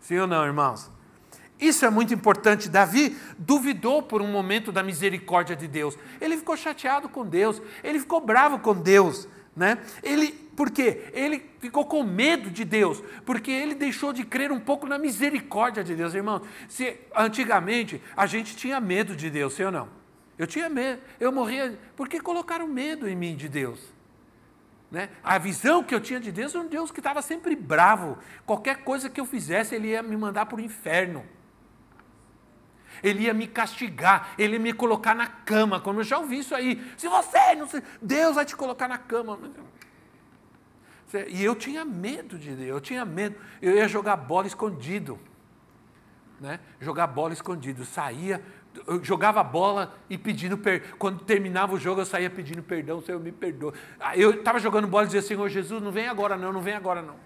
[0.00, 0.90] Sim ou não, irmãos?
[1.60, 2.68] Isso é muito importante.
[2.68, 5.98] Davi duvidou por um momento da misericórdia de Deus.
[6.20, 9.78] Ele ficou chateado com Deus, ele ficou bravo com Deus, né?
[10.02, 11.10] Ele, por quê?
[11.12, 15.82] Ele ficou com medo de Deus, porque ele deixou de crer um pouco na misericórdia
[15.82, 16.40] de Deus, irmão.
[16.68, 19.88] Se antigamente a gente tinha medo de Deus, sim ou não?
[20.38, 23.80] Eu tinha medo, eu morria, porque colocaram medo em mim de Deus.
[24.88, 25.10] Né?
[25.24, 28.16] A visão que eu tinha de Deus era um Deus que estava sempre bravo.
[28.46, 31.26] Qualquer coisa que eu fizesse, ele ia me mandar para o inferno
[33.02, 36.54] ele ia me castigar, ele ia me colocar na cama, como eu já ouvi isso
[36.54, 36.84] aí.
[36.96, 39.38] Se você não sei, Deus vai te colocar na cama.
[41.28, 43.36] E eu tinha medo de Deus, eu tinha medo.
[43.62, 45.18] Eu ia jogar bola escondido.
[46.38, 46.60] Né?
[46.80, 47.84] Jogar bola escondido.
[47.84, 48.44] Saía,
[48.86, 50.88] eu jogava bola e pedindo perdão.
[50.98, 53.72] Quando terminava o jogo, eu saía pedindo perdão, Senhor, me perdoa.
[54.14, 57.00] Eu estava jogando bola e dizia, Senhor Jesus, não vem agora não, não vem agora
[57.00, 57.16] não.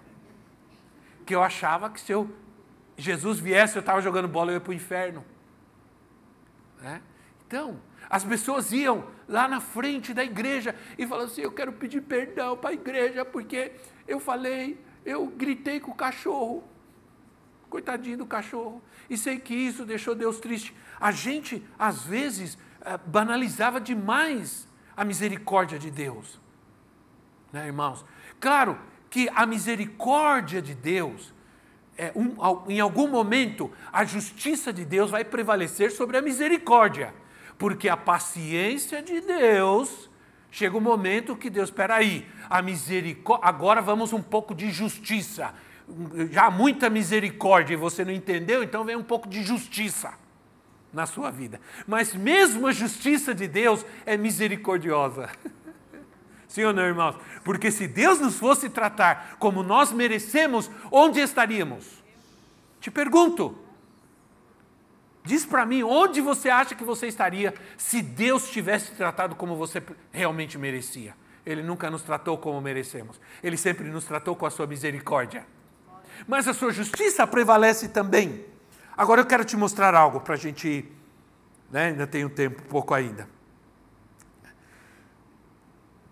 [1.25, 2.29] que eu achava que se eu,
[2.97, 5.23] Jesus viesse, eu estava jogando bola, eu ia para o inferno.
[6.83, 7.01] Né?
[7.47, 12.01] Então, as pessoas iam lá na frente da igreja e falavam assim: Eu quero pedir
[12.01, 13.71] perdão para a igreja porque
[14.05, 16.63] eu falei, eu gritei com o cachorro,
[17.69, 20.75] coitadinho do cachorro, e sei que isso deixou Deus triste.
[20.99, 26.39] A gente, às vezes, eh, banalizava demais a misericórdia de Deus,
[27.51, 28.05] né, irmãos?
[28.39, 28.77] Claro
[29.09, 31.33] que a misericórdia de Deus,
[31.97, 32.35] é, um,
[32.67, 37.13] em algum momento, a justiça de Deus vai prevalecer sobre a misericórdia,
[37.57, 40.09] porque a paciência de Deus
[40.49, 45.53] chega um momento que Deus, espera aí, a misericórdia, agora vamos um pouco de justiça.
[46.31, 50.13] Já há muita misericórdia e você não entendeu, então vem um pouco de justiça
[50.93, 51.59] na sua vida.
[51.87, 55.29] Mas mesmo a justiça de Deus é misericordiosa.
[56.53, 57.15] Sim ou não, irmãos?
[57.43, 62.03] Porque se Deus nos fosse tratar como nós merecemos, onde estaríamos?
[62.79, 63.57] Te pergunto.
[65.23, 69.81] Diz para mim, onde você acha que você estaria se Deus tivesse tratado como você
[70.11, 71.15] realmente merecia?
[71.43, 73.19] Ele nunca nos tratou como merecemos.
[73.41, 75.47] Ele sempre nos tratou com a sua misericórdia.
[76.27, 78.45] Mas a sua justiça prevalece também.
[78.95, 80.85] Agora eu quero te mostrar algo para a gente.
[81.71, 81.85] Né?
[81.85, 83.27] Ainda tenho tempo, pouco ainda.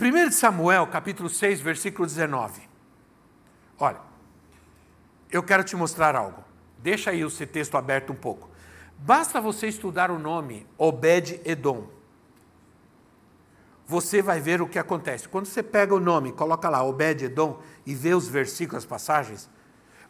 [0.02, 2.68] 1 Samuel, capítulo 6, versículo 19.
[3.78, 4.00] Olha,
[5.32, 6.44] eu quero te mostrar algo.
[6.80, 8.50] Deixa aí esse texto aberto um pouco.
[8.98, 11.88] Basta você estudar o nome Obed-Edom.
[13.86, 15.30] Você vai ver o que acontece.
[15.30, 19.48] Quando você pega o nome, coloca lá Obed-Edom e vê os versículos, as passagens,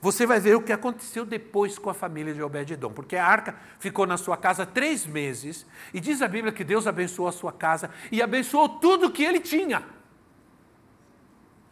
[0.01, 3.55] você vai ver o que aconteceu depois com a família de Obed-Edom, porque a arca
[3.77, 7.53] ficou na sua casa três meses, e diz a Bíblia que Deus abençoou a sua
[7.53, 9.83] casa e abençoou tudo que ele tinha.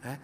[0.04, 0.16] É.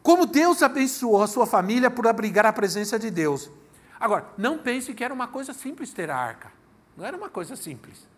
[0.00, 3.50] Como Deus abençoou a sua família por abrigar a presença de Deus.
[3.98, 6.52] Agora, não pense que era uma coisa simples ter a arca.
[6.96, 8.08] Não era uma coisa simples.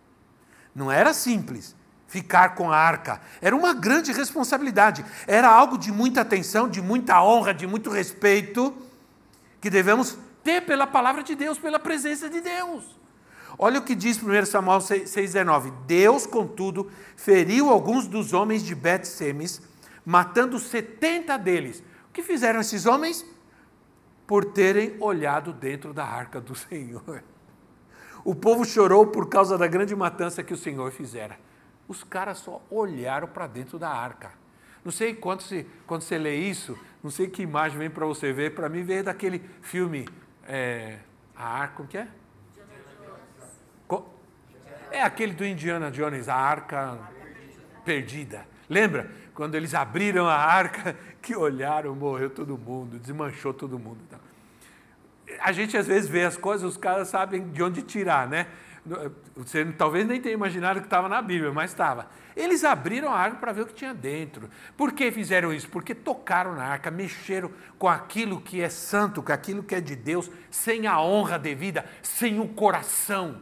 [0.74, 1.74] Não era simples
[2.06, 3.20] ficar com a arca.
[3.40, 5.04] Era uma grande responsabilidade.
[5.26, 8.91] Era algo de muita atenção, de muita honra, de muito respeito
[9.62, 13.00] que devemos ter pela palavra de Deus, pela presença de Deus.
[13.56, 15.72] Olha o que diz 1 Samuel 6,19.
[15.86, 19.62] Deus, contudo, feriu alguns dos homens de Bet-Semes,
[20.04, 21.82] matando 70 deles.
[22.08, 23.24] O que fizeram esses homens?
[24.26, 27.22] Por terem olhado dentro da arca do Senhor.
[28.24, 31.38] O povo chorou por causa da grande matança que o Senhor fizera.
[31.86, 34.32] Os caras só olharam para dentro da arca.
[34.84, 38.32] Não sei quando você, quando você lê isso, não sei que imagem vem para você
[38.32, 38.54] ver.
[38.54, 40.08] Para mim veio daquele filme
[40.46, 40.98] é,
[41.36, 42.08] A Arca, como que é?
[44.92, 46.98] É aquele do Indiana Jones, A Arca
[47.82, 48.46] Perdida.
[48.68, 49.10] Lembra?
[49.34, 53.98] Quando eles abriram a arca, que olharam, morreu todo mundo, desmanchou todo mundo.
[55.40, 58.46] A gente às vezes vê as coisas, os caras sabem de onde tirar, né?
[59.36, 62.08] Você talvez nem tenha imaginado que estava na Bíblia, mas estava.
[62.34, 64.50] Eles abriram a arca para ver o que tinha dentro.
[64.76, 65.68] Por que fizeram isso?
[65.68, 69.94] Porque tocaram na arca, mexeram com aquilo que é santo, com aquilo que é de
[69.94, 73.40] Deus, sem a honra devida, sem o coração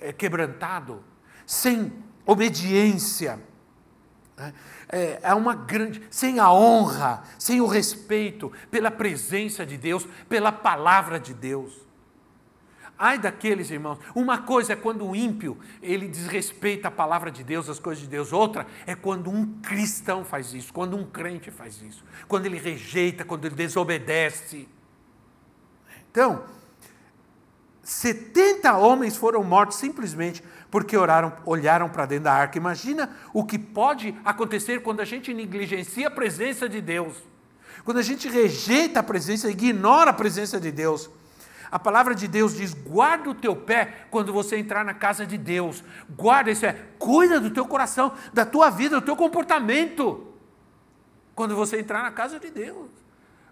[0.00, 1.04] é, quebrantado,
[1.46, 1.92] sem
[2.24, 3.38] obediência.
[4.36, 4.54] Né?
[4.88, 10.50] É, é uma grande, sem a honra, sem o respeito pela presença de Deus, pela
[10.50, 11.89] palavra de Deus.
[13.02, 13.98] Ai daqueles irmãos.
[14.14, 18.10] Uma coisa é quando o ímpio, ele desrespeita a palavra de Deus, as coisas de
[18.10, 18.30] Deus.
[18.30, 22.04] Outra é quando um cristão faz isso, quando um crente faz isso.
[22.28, 24.68] Quando ele rejeita, quando ele desobedece.
[26.10, 26.44] Então,
[27.82, 32.58] 70 homens foram mortos simplesmente porque oraram, olharam para dentro da arca.
[32.58, 37.16] Imagina o que pode acontecer quando a gente negligencia a presença de Deus.
[37.82, 41.08] Quando a gente rejeita a presença, ignora a presença de Deus.
[41.70, 45.38] A palavra de Deus diz: guarda o teu pé quando você entrar na casa de
[45.38, 45.84] Deus.
[46.08, 50.26] Guarda isso é, cuida do teu coração, da tua vida, do teu comportamento.
[51.34, 52.90] Quando você entrar na casa de Deus.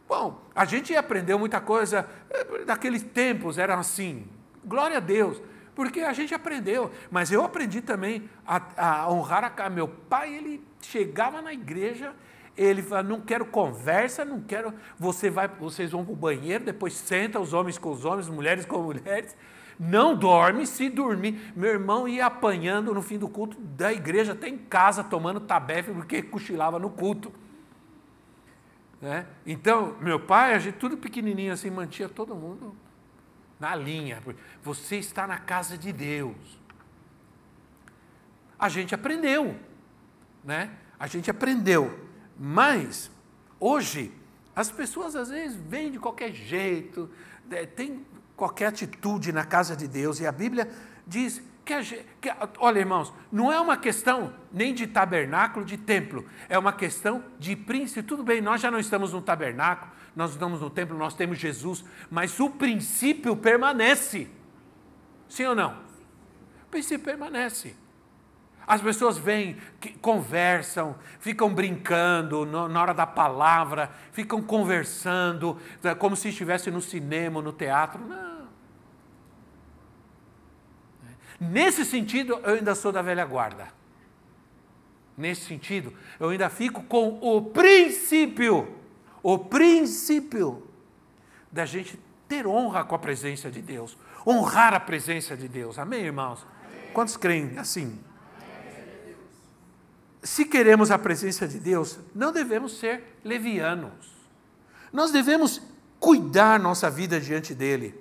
[0.08, 4.26] Bom, a gente aprendeu muita coisa, eh, naqueles tempos era assim.
[4.64, 5.40] Glória a Deus,
[5.74, 6.90] porque a gente aprendeu.
[7.10, 10.34] Mas eu aprendi também a, a honrar a meu pai.
[10.34, 12.14] Ele chegava na igreja
[12.58, 14.74] ele fala, não quero conversa, não quero.
[14.98, 18.66] Você vai, vocês vão para o banheiro, depois senta os homens com os homens, mulheres
[18.66, 19.36] com mulheres.
[19.78, 21.52] Não dorme, se dormir.
[21.54, 25.92] Meu irmão ia apanhando no fim do culto da igreja, até em casa, tomando tabefe,
[25.92, 27.32] porque cochilava no culto.
[29.00, 29.24] Né?
[29.46, 32.74] Então, meu pai, a gente tudo pequenininho assim, mantinha todo mundo
[33.60, 34.20] na linha.
[34.64, 36.58] Você está na casa de Deus.
[38.58, 39.56] A gente aprendeu,
[40.42, 40.72] né?
[40.98, 42.07] A gente aprendeu.
[42.38, 43.10] Mas,
[43.58, 44.12] hoje,
[44.58, 47.08] As pessoas às vezes vêm de qualquer jeito,
[47.48, 50.68] é, tem qualquer atitude na casa de Deus, e a Bíblia
[51.06, 52.28] diz que, a, que
[52.58, 57.54] olha irmãos, não é uma questão nem de tabernáculo, de templo, é uma questão de
[57.54, 58.02] princípio.
[58.02, 61.84] Tudo bem, nós já não estamos no tabernáculo, nós estamos no templo, nós temos Jesus,
[62.10, 64.28] mas o princípio permanece.
[65.28, 65.78] Sim ou não?
[66.64, 67.76] O princípio permanece.
[68.68, 69.56] As pessoas vêm,
[70.02, 77.40] conversam, ficam brincando na hora da palavra, ficam conversando, é como se estivesse no cinema,
[77.40, 77.98] no teatro.
[78.06, 78.46] Não.
[81.40, 83.68] Nesse sentido, eu ainda sou da velha guarda.
[85.16, 88.76] Nesse sentido, eu ainda fico com o princípio,
[89.22, 90.68] o princípio
[91.50, 91.98] da gente
[92.28, 93.96] ter honra com a presença de Deus,
[94.26, 95.78] honrar a presença de Deus.
[95.78, 96.46] Amém, irmãos?
[96.92, 97.98] Quantos creem assim?
[100.22, 104.16] Se queremos a presença de Deus, não devemos ser levianos.
[104.92, 105.62] Nós devemos
[106.00, 107.94] cuidar nossa vida diante dele.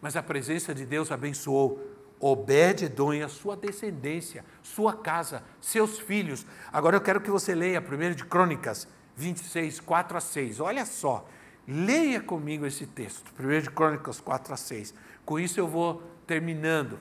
[0.00, 1.88] Mas a presença de Deus abençoou
[2.24, 6.46] Obed-edom e a sua descendência, sua casa, seus filhos.
[6.72, 8.86] Agora eu quero que você leia 1 de Crônicas
[9.16, 10.60] 26, 4 a 6.
[10.60, 11.28] Olha só,
[11.66, 14.94] leia comigo esse texto, 1 de Crônicas 4 a 6.
[15.24, 17.00] Com isso eu vou terminando.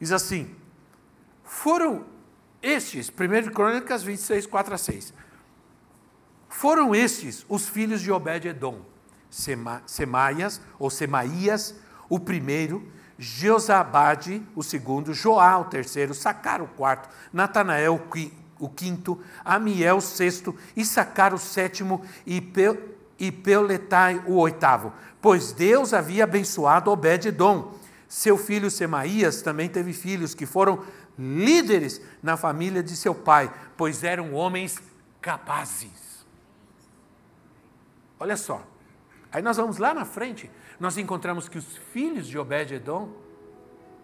[0.00, 0.56] Diz assim:
[1.44, 2.06] Foram
[2.62, 5.14] estes, 1 Crônicas 26, 4 a 6.
[6.48, 8.80] Foram estes os filhos de Obed-Edom:
[9.28, 11.74] Sema, Semaias, ou Semaías,
[12.08, 12.86] o primeiro,
[13.18, 18.00] Jeozabade, o segundo, Joá, o terceiro, Sacar, o quarto, Natanael,
[18.58, 22.78] o quinto, Amiel, o sexto, Issacar, o sétimo, e, Pe,
[23.18, 24.92] e Peuletai, o oitavo.
[25.20, 27.74] Pois Deus havia abençoado Obed-Edom.
[28.08, 30.84] Seu filho Semaías também teve filhos que foram
[31.18, 34.82] líderes na família de seu pai, pois eram homens
[35.20, 36.24] capazes.
[38.18, 38.64] Olha só,
[39.30, 43.12] aí nós vamos lá na frente, nós encontramos que os filhos de Obed-Edom,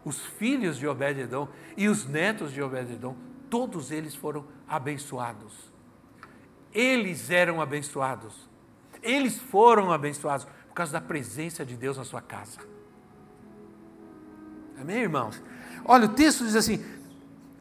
[0.05, 3.17] os filhos de Obed-Edom e os netos de Obed-Edom,
[3.51, 5.53] todos eles foram abençoados.
[6.73, 8.49] Eles eram abençoados.
[9.03, 12.59] Eles foram abençoados por causa da presença de Deus na sua casa.
[14.81, 15.43] Amém, irmãos?
[15.85, 16.85] Olha, o texto diz assim: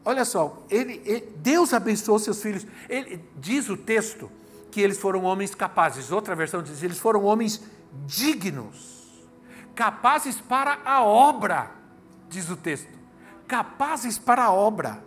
[0.08, 2.66] Olha só, ele, ele, Deus abençoou seus filhos.
[2.88, 4.32] Ele, diz o texto
[4.70, 6.10] que eles foram homens capazes.
[6.10, 7.62] Outra versão diz: eles foram homens
[8.06, 9.28] dignos,
[9.74, 11.70] capazes para a obra,
[12.26, 12.88] diz o texto.
[13.46, 15.04] Capazes para a obra.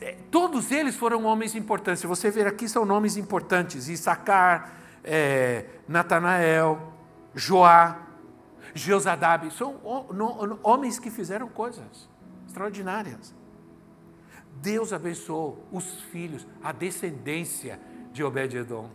[0.00, 2.02] É, todos eles foram homens importantes.
[2.04, 4.72] Você ver aqui são nomes importantes: Issacar,
[5.04, 6.94] é, Natanael,
[7.34, 8.00] Joá,
[8.72, 9.50] Jeozadab.
[9.50, 9.78] São
[10.62, 12.08] homens que fizeram coisas
[12.50, 13.34] extraordinárias.
[14.60, 17.80] Deus abençoou os filhos, a descendência
[18.12, 18.90] de Obed-Edom.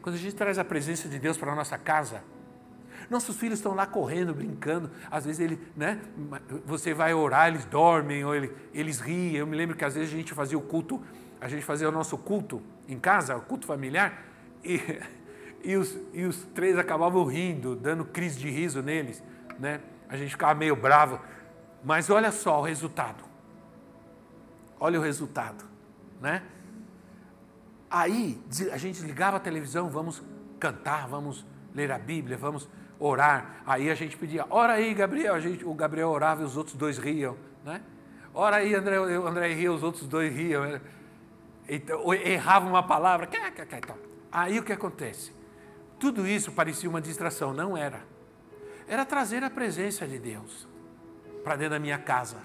[0.00, 2.22] Quando a gente traz a presença de Deus para a nossa casa,
[3.10, 4.90] nossos filhos estão lá correndo, brincando.
[5.10, 6.00] Às vezes ele, né,
[6.64, 9.36] você vai orar, eles dormem, ou ele, eles riem.
[9.36, 11.02] Eu me lembro que às vezes a gente fazia o culto,
[11.40, 14.24] a gente fazia o nosso culto em casa, o culto familiar,
[14.64, 14.80] e,
[15.62, 19.22] e, os, e os três acabavam rindo, dando crise de riso neles.
[19.58, 19.80] Né?
[20.08, 21.20] A gente ficava meio bravo.
[21.86, 23.22] Mas olha só o resultado.
[24.80, 25.64] Olha o resultado,
[26.20, 26.42] né?
[27.88, 30.20] Aí a gente ligava a televisão, vamos
[30.58, 32.68] cantar, vamos ler a Bíblia, vamos
[32.98, 33.62] orar.
[33.64, 35.32] Aí a gente pedia, ora aí, Gabriel.
[35.32, 37.80] A gente, o Gabriel orava e os outros dois riam, né?
[38.34, 40.80] Ora aí, André, o André ria, os outros dois riam.
[41.68, 43.28] Então, errava uma palavra.
[43.78, 43.96] Então.
[44.32, 45.32] Aí o que acontece?
[46.00, 48.02] Tudo isso parecia uma distração, não era.
[48.88, 50.65] Era trazer a presença de Deus
[51.46, 52.38] para dentro da minha casa.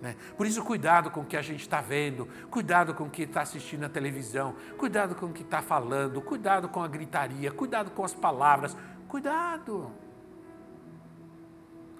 [0.00, 0.16] Né?
[0.38, 3.42] Por isso, cuidado com o que a gente está vendo, cuidado com o que está
[3.42, 8.02] assistindo na televisão, cuidado com o que está falando, cuidado com a gritaria, cuidado com
[8.02, 8.74] as palavras,
[9.06, 9.92] cuidado.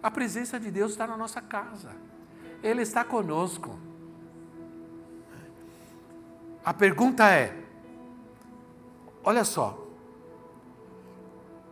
[0.02, 1.90] A presença de Deus está na nossa casa,
[2.62, 3.78] Ele está conosco.
[6.64, 7.62] A pergunta é:
[9.22, 9.86] olha só,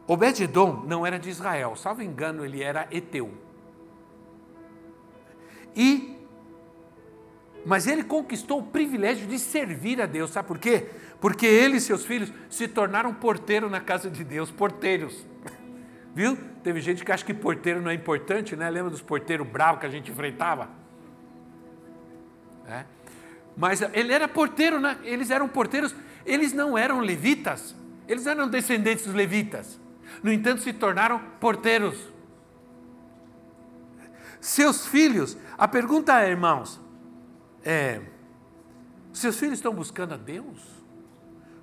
[0.07, 3.44] Obed-Edom não era de Israel, salvo engano, ele era Eteu.
[5.75, 6.15] E
[7.65, 10.87] mas ele conquistou o privilégio de servir a Deus, sabe por quê?
[11.21, 15.27] Porque ele e seus filhos se tornaram porteiro na casa de Deus, porteiros.
[16.15, 16.37] Viu?
[16.63, 18.69] Teve gente que acha que porteiro não é importante, né?
[18.69, 20.69] Lembra dos porteiros bravos que a gente enfrentava?
[22.69, 22.85] É.
[23.57, 24.99] Mas ele era porteiro, né?
[25.03, 25.95] eles eram porteiros,
[26.27, 27.75] eles não eram levitas,
[28.07, 29.81] eles eram descendentes dos levitas.
[30.23, 32.13] No entanto, se tornaram porteiros.
[34.41, 36.81] Seus filhos a pergunta é, irmãos,
[37.65, 38.01] é,
[39.13, 40.61] seus filhos estão buscando a Deus?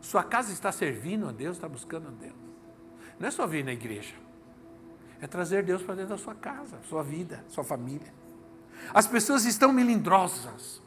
[0.02, 2.36] Sua casa está servindo a Deus, está buscando a Deus.
[3.20, 4.16] Não é só vir na igreja.
[5.22, 8.12] É trazer Deus para dentro da sua casa, sua vida, sua família.
[8.94, 10.82] As pessoas estão melindrosas.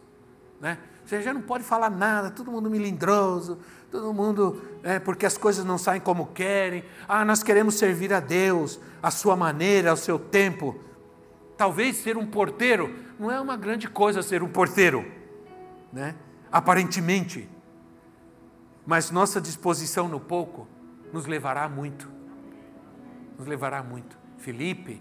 [0.61, 0.79] Né?
[1.05, 3.59] Você já não pode falar nada, todo mundo melindroso,
[3.91, 6.85] todo mundo, é, porque as coisas não saem como querem.
[7.07, 10.81] Ah, nós queremos servir a Deus, a sua maneira, ao seu tempo.
[11.65, 15.03] Talvez ser um porteiro não é uma grande coisa ser um porteiro,
[15.91, 16.15] né?
[16.53, 17.49] aparentemente.
[18.85, 20.69] Mas nossa disposição no pouco
[21.11, 22.07] nos levará muito.
[23.39, 24.19] Nos levará muito.
[24.37, 25.01] Felipe,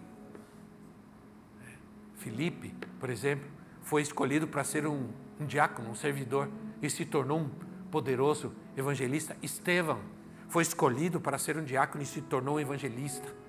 [2.15, 3.49] Felipe, por exemplo,
[3.81, 5.09] foi escolhido para ser um,
[5.41, 6.49] um diácono, um servidor,
[6.81, 7.49] e se tornou um
[7.91, 9.35] poderoso evangelista.
[9.41, 9.99] Estevão
[10.47, 13.42] foi escolhido para ser um diácono e se tornou um evangelista.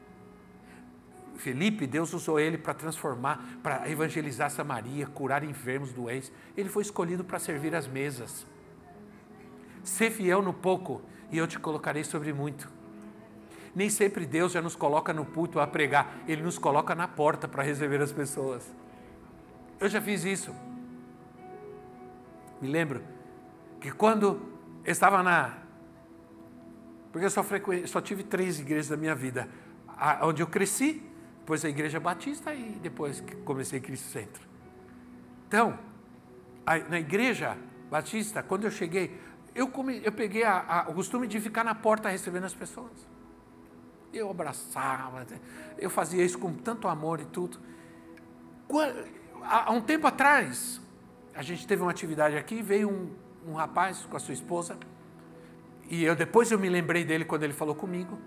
[1.36, 6.32] Felipe, Deus usou ele para transformar, para evangelizar Samaria, curar enfermos, doentes.
[6.56, 8.46] Ele foi escolhido para servir as mesas.
[9.82, 12.70] Ser fiel no pouco e eu te colocarei sobre muito.
[13.74, 17.48] Nem sempre Deus já nos coloca no púlpito a pregar, Ele nos coloca na porta
[17.48, 18.64] para receber as pessoas.
[19.80, 20.54] Eu já fiz isso.
[22.60, 23.02] Me lembro
[23.80, 24.40] que quando
[24.84, 25.58] estava na.
[27.10, 27.86] Porque eu só, frequ...
[27.86, 29.48] só tive três igrejas da minha vida.
[29.88, 31.02] A, onde eu cresci,
[31.44, 34.42] depois a Igreja Batista e depois comecei Cristo Centro.
[35.46, 35.78] Então,
[36.88, 37.54] na Igreja
[37.90, 39.20] Batista, quando eu cheguei,
[39.54, 43.06] eu, come, eu peguei a, a, o costume de ficar na porta recebendo as pessoas.
[44.10, 45.26] Eu abraçava,
[45.76, 47.58] eu fazia isso com tanto amor e tudo.
[49.42, 50.80] Há um tempo atrás,
[51.34, 54.78] a gente teve uma atividade aqui, veio um, um rapaz com a sua esposa,
[55.90, 58.18] e eu depois eu me lembrei dele quando ele falou comigo,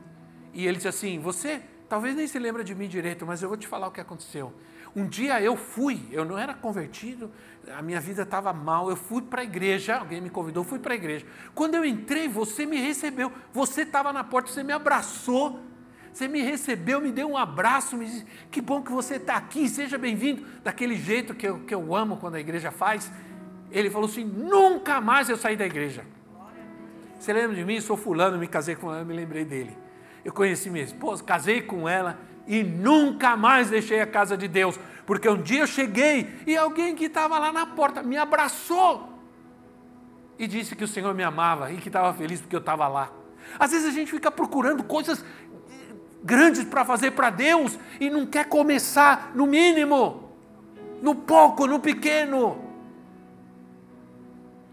[0.54, 3.58] e ele disse assim: Você talvez nem se lembra de mim direito, mas eu vou
[3.58, 4.54] te falar o que aconteceu.
[4.96, 7.32] Um dia eu fui, eu não era convertido,
[7.76, 10.94] a minha vida estava mal, eu fui para a igreja, alguém me convidou, fui para
[10.94, 11.26] a igreja.
[11.54, 15.60] Quando eu entrei, você me recebeu, você estava na porta, você me abraçou,
[16.12, 19.70] você me recebeu, me deu um abraço, me disse, que bom que você está aqui,
[19.70, 23.12] seja bem-vindo, daquele jeito que eu, que eu amo quando a igreja faz.
[23.70, 26.06] Ele falou assim: nunca mais eu saí da igreja.
[27.20, 27.80] Você lembra de mim?
[27.82, 29.78] Sou fulano, me casei com ela, me lembrei dele.
[30.28, 34.78] Eu conheci minha esposa, casei com ela e nunca mais deixei a casa de Deus,
[35.06, 39.08] porque um dia eu cheguei e alguém que estava lá na porta me abraçou
[40.38, 43.10] e disse que o Senhor me amava e que estava feliz porque eu estava lá.
[43.58, 45.24] Às vezes a gente fica procurando coisas
[46.22, 50.30] grandes para fazer para Deus e não quer começar no mínimo,
[51.02, 52.62] no pouco, no pequeno,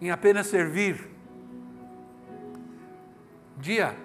[0.00, 1.08] em apenas servir.
[3.56, 3.96] Dia,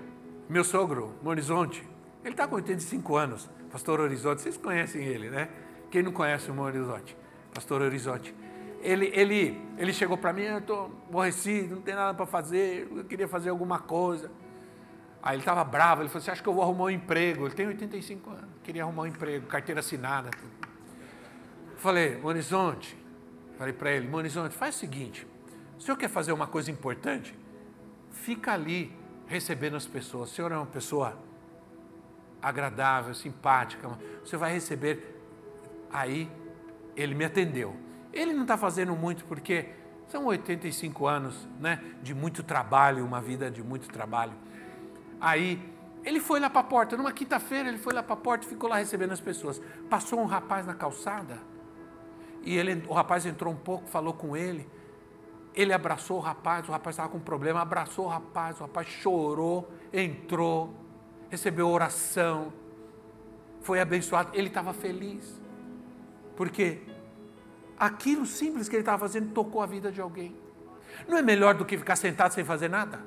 [0.49, 1.87] meu sogro, no Horizonte,
[2.23, 5.47] ele está com 85 anos, pastor Horizonte, vocês conhecem ele, né?
[5.91, 7.15] Quem não conhece o Horizonte?
[7.53, 8.33] Pastor Horizonte.
[8.81, 13.03] Ele, ele, ele chegou para mim, eu estou aborrecido, não tem nada para fazer, eu
[13.05, 14.31] queria fazer alguma coisa.
[15.21, 17.45] Aí ele estava bravo, ele falou: Você acha que eu vou arrumar um emprego?
[17.45, 20.31] Ele tem 85 anos, queria arrumar um emprego, carteira assinada.
[21.77, 22.97] Falei: Monizonte,
[23.57, 25.27] falei para ele: Monizonte, faz o seguinte:
[25.77, 27.37] o senhor quer fazer uma coisa importante?
[28.11, 28.97] Fica ali
[29.29, 30.31] recebendo as pessoas.
[30.31, 31.17] O senhor é uma pessoa
[32.41, 33.87] agradável, simpática,
[34.25, 35.15] você vai receber.
[35.91, 36.29] Aí
[36.97, 37.75] ele me atendeu.
[38.11, 39.69] Ele não está fazendo muito porque
[40.07, 44.33] são 85 anos né, de muito trabalho, uma vida de muito trabalho.
[45.21, 45.61] Aí
[46.03, 48.49] ele foi lá para a porta, numa quinta-feira ele foi lá para a porta e
[48.49, 49.61] ficou lá recebendo as pessoas.
[49.89, 51.37] Passou um rapaz na calçada
[52.41, 54.67] e ele, o rapaz entrou um pouco, falou com ele.
[55.53, 59.69] Ele abraçou o rapaz, o rapaz estava com problema, abraçou o rapaz, o rapaz chorou,
[59.91, 60.73] entrou,
[61.29, 62.53] recebeu oração,
[63.61, 64.29] foi abençoado.
[64.33, 65.41] Ele estava feliz,
[66.35, 66.81] porque
[67.77, 70.35] aquilo simples que ele estava fazendo tocou a vida de alguém.
[71.07, 72.99] Não é melhor do que ficar sentado sem fazer nada?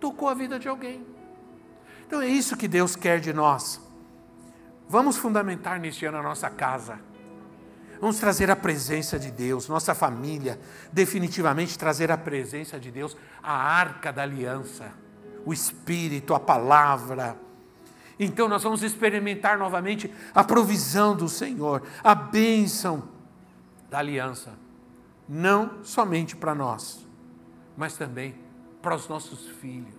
[0.00, 1.06] tocou a vida de alguém.
[2.06, 3.80] Então é isso que Deus quer de nós.
[4.88, 6.98] Vamos fundamentar neste ano a nossa casa.
[8.00, 10.58] Vamos trazer a presença de Deus, nossa família,
[10.90, 14.90] definitivamente trazer a presença de Deus, a arca da aliança,
[15.44, 17.36] o Espírito, a palavra.
[18.18, 23.06] Então nós vamos experimentar novamente a provisão do Senhor, a bênção
[23.90, 24.54] da aliança,
[25.28, 27.06] não somente para nós,
[27.76, 28.34] mas também
[28.80, 29.94] para os nossos filhos.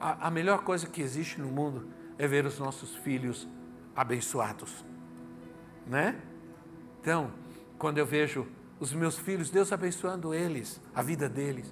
[0.00, 3.46] A, a melhor coisa que existe no mundo é ver os nossos filhos
[3.94, 4.84] abençoados,
[5.86, 6.16] né?
[7.04, 7.30] Então,
[7.76, 8.46] quando eu vejo
[8.80, 11.70] os meus filhos, Deus abençoando eles, a vida deles,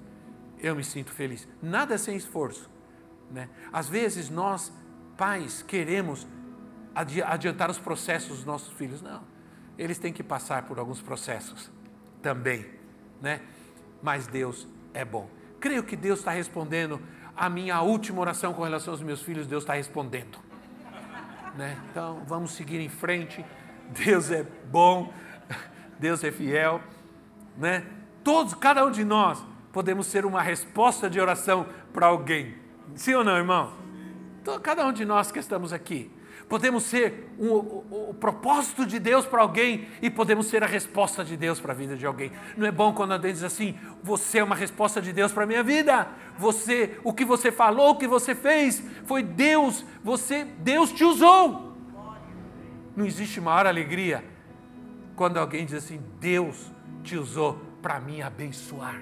[0.59, 1.47] eu me sinto feliz.
[1.59, 2.69] Nada sem esforço,
[3.31, 3.49] né?
[3.71, 4.71] Às vezes nós,
[5.17, 6.27] pais, queremos
[6.93, 9.01] adiantar os processos dos nossos filhos.
[9.01, 9.23] Não,
[9.75, 11.71] eles têm que passar por alguns processos
[12.21, 12.67] também,
[13.19, 13.41] né?
[14.03, 15.27] Mas Deus é bom.
[15.59, 17.01] creio que Deus está respondendo
[17.35, 20.37] a minha última oração com relação aos meus filhos, Deus está respondendo.
[21.55, 21.75] Né?
[21.89, 23.43] Então vamos seguir em frente.
[23.89, 25.13] Deus é bom,
[25.99, 26.81] Deus é fiel,
[27.57, 27.85] né?
[28.23, 32.55] Todos, cada um de nós podemos ser uma resposta de oração para alguém.
[32.95, 33.73] Sim ou não, irmão?
[34.41, 36.11] Então, cada um de nós que estamos aqui
[36.47, 41.23] podemos ser um, o, o, propósito de Deus para alguém e podemos ser a resposta
[41.23, 42.31] de Deus para a vida de alguém.
[42.55, 45.47] Não é bom quando alguém diz assim: você é uma resposta de Deus para a
[45.47, 46.07] minha vida.
[46.37, 49.83] Você, o que você falou, o que você fez, foi Deus.
[50.03, 51.72] Você, Deus te usou.
[52.95, 54.23] Não existe maior alegria
[55.15, 56.71] quando alguém diz assim: Deus
[57.03, 59.01] te usou para me abençoar.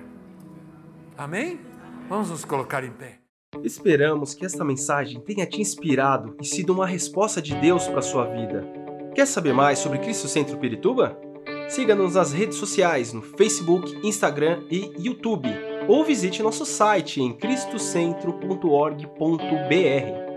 [1.17, 1.59] Amém?
[2.07, 3.19] Vamos nos colocar em pé.
[3.63, 8.03] Esperamos que esta mensagem tenha te inspirado e sido uma resposta de Deus para a
[8.03, 8.65] sua vida.
[9.13, 11.19] Quer saber mais sobre Cristo Centro Pirituba?
[11.67, 15.49] Siga-nos nas redes sociais no Facebook, Instagram e YouTube,
[15.87, 20.30] ou visite nosso site em cristocentro.org.br.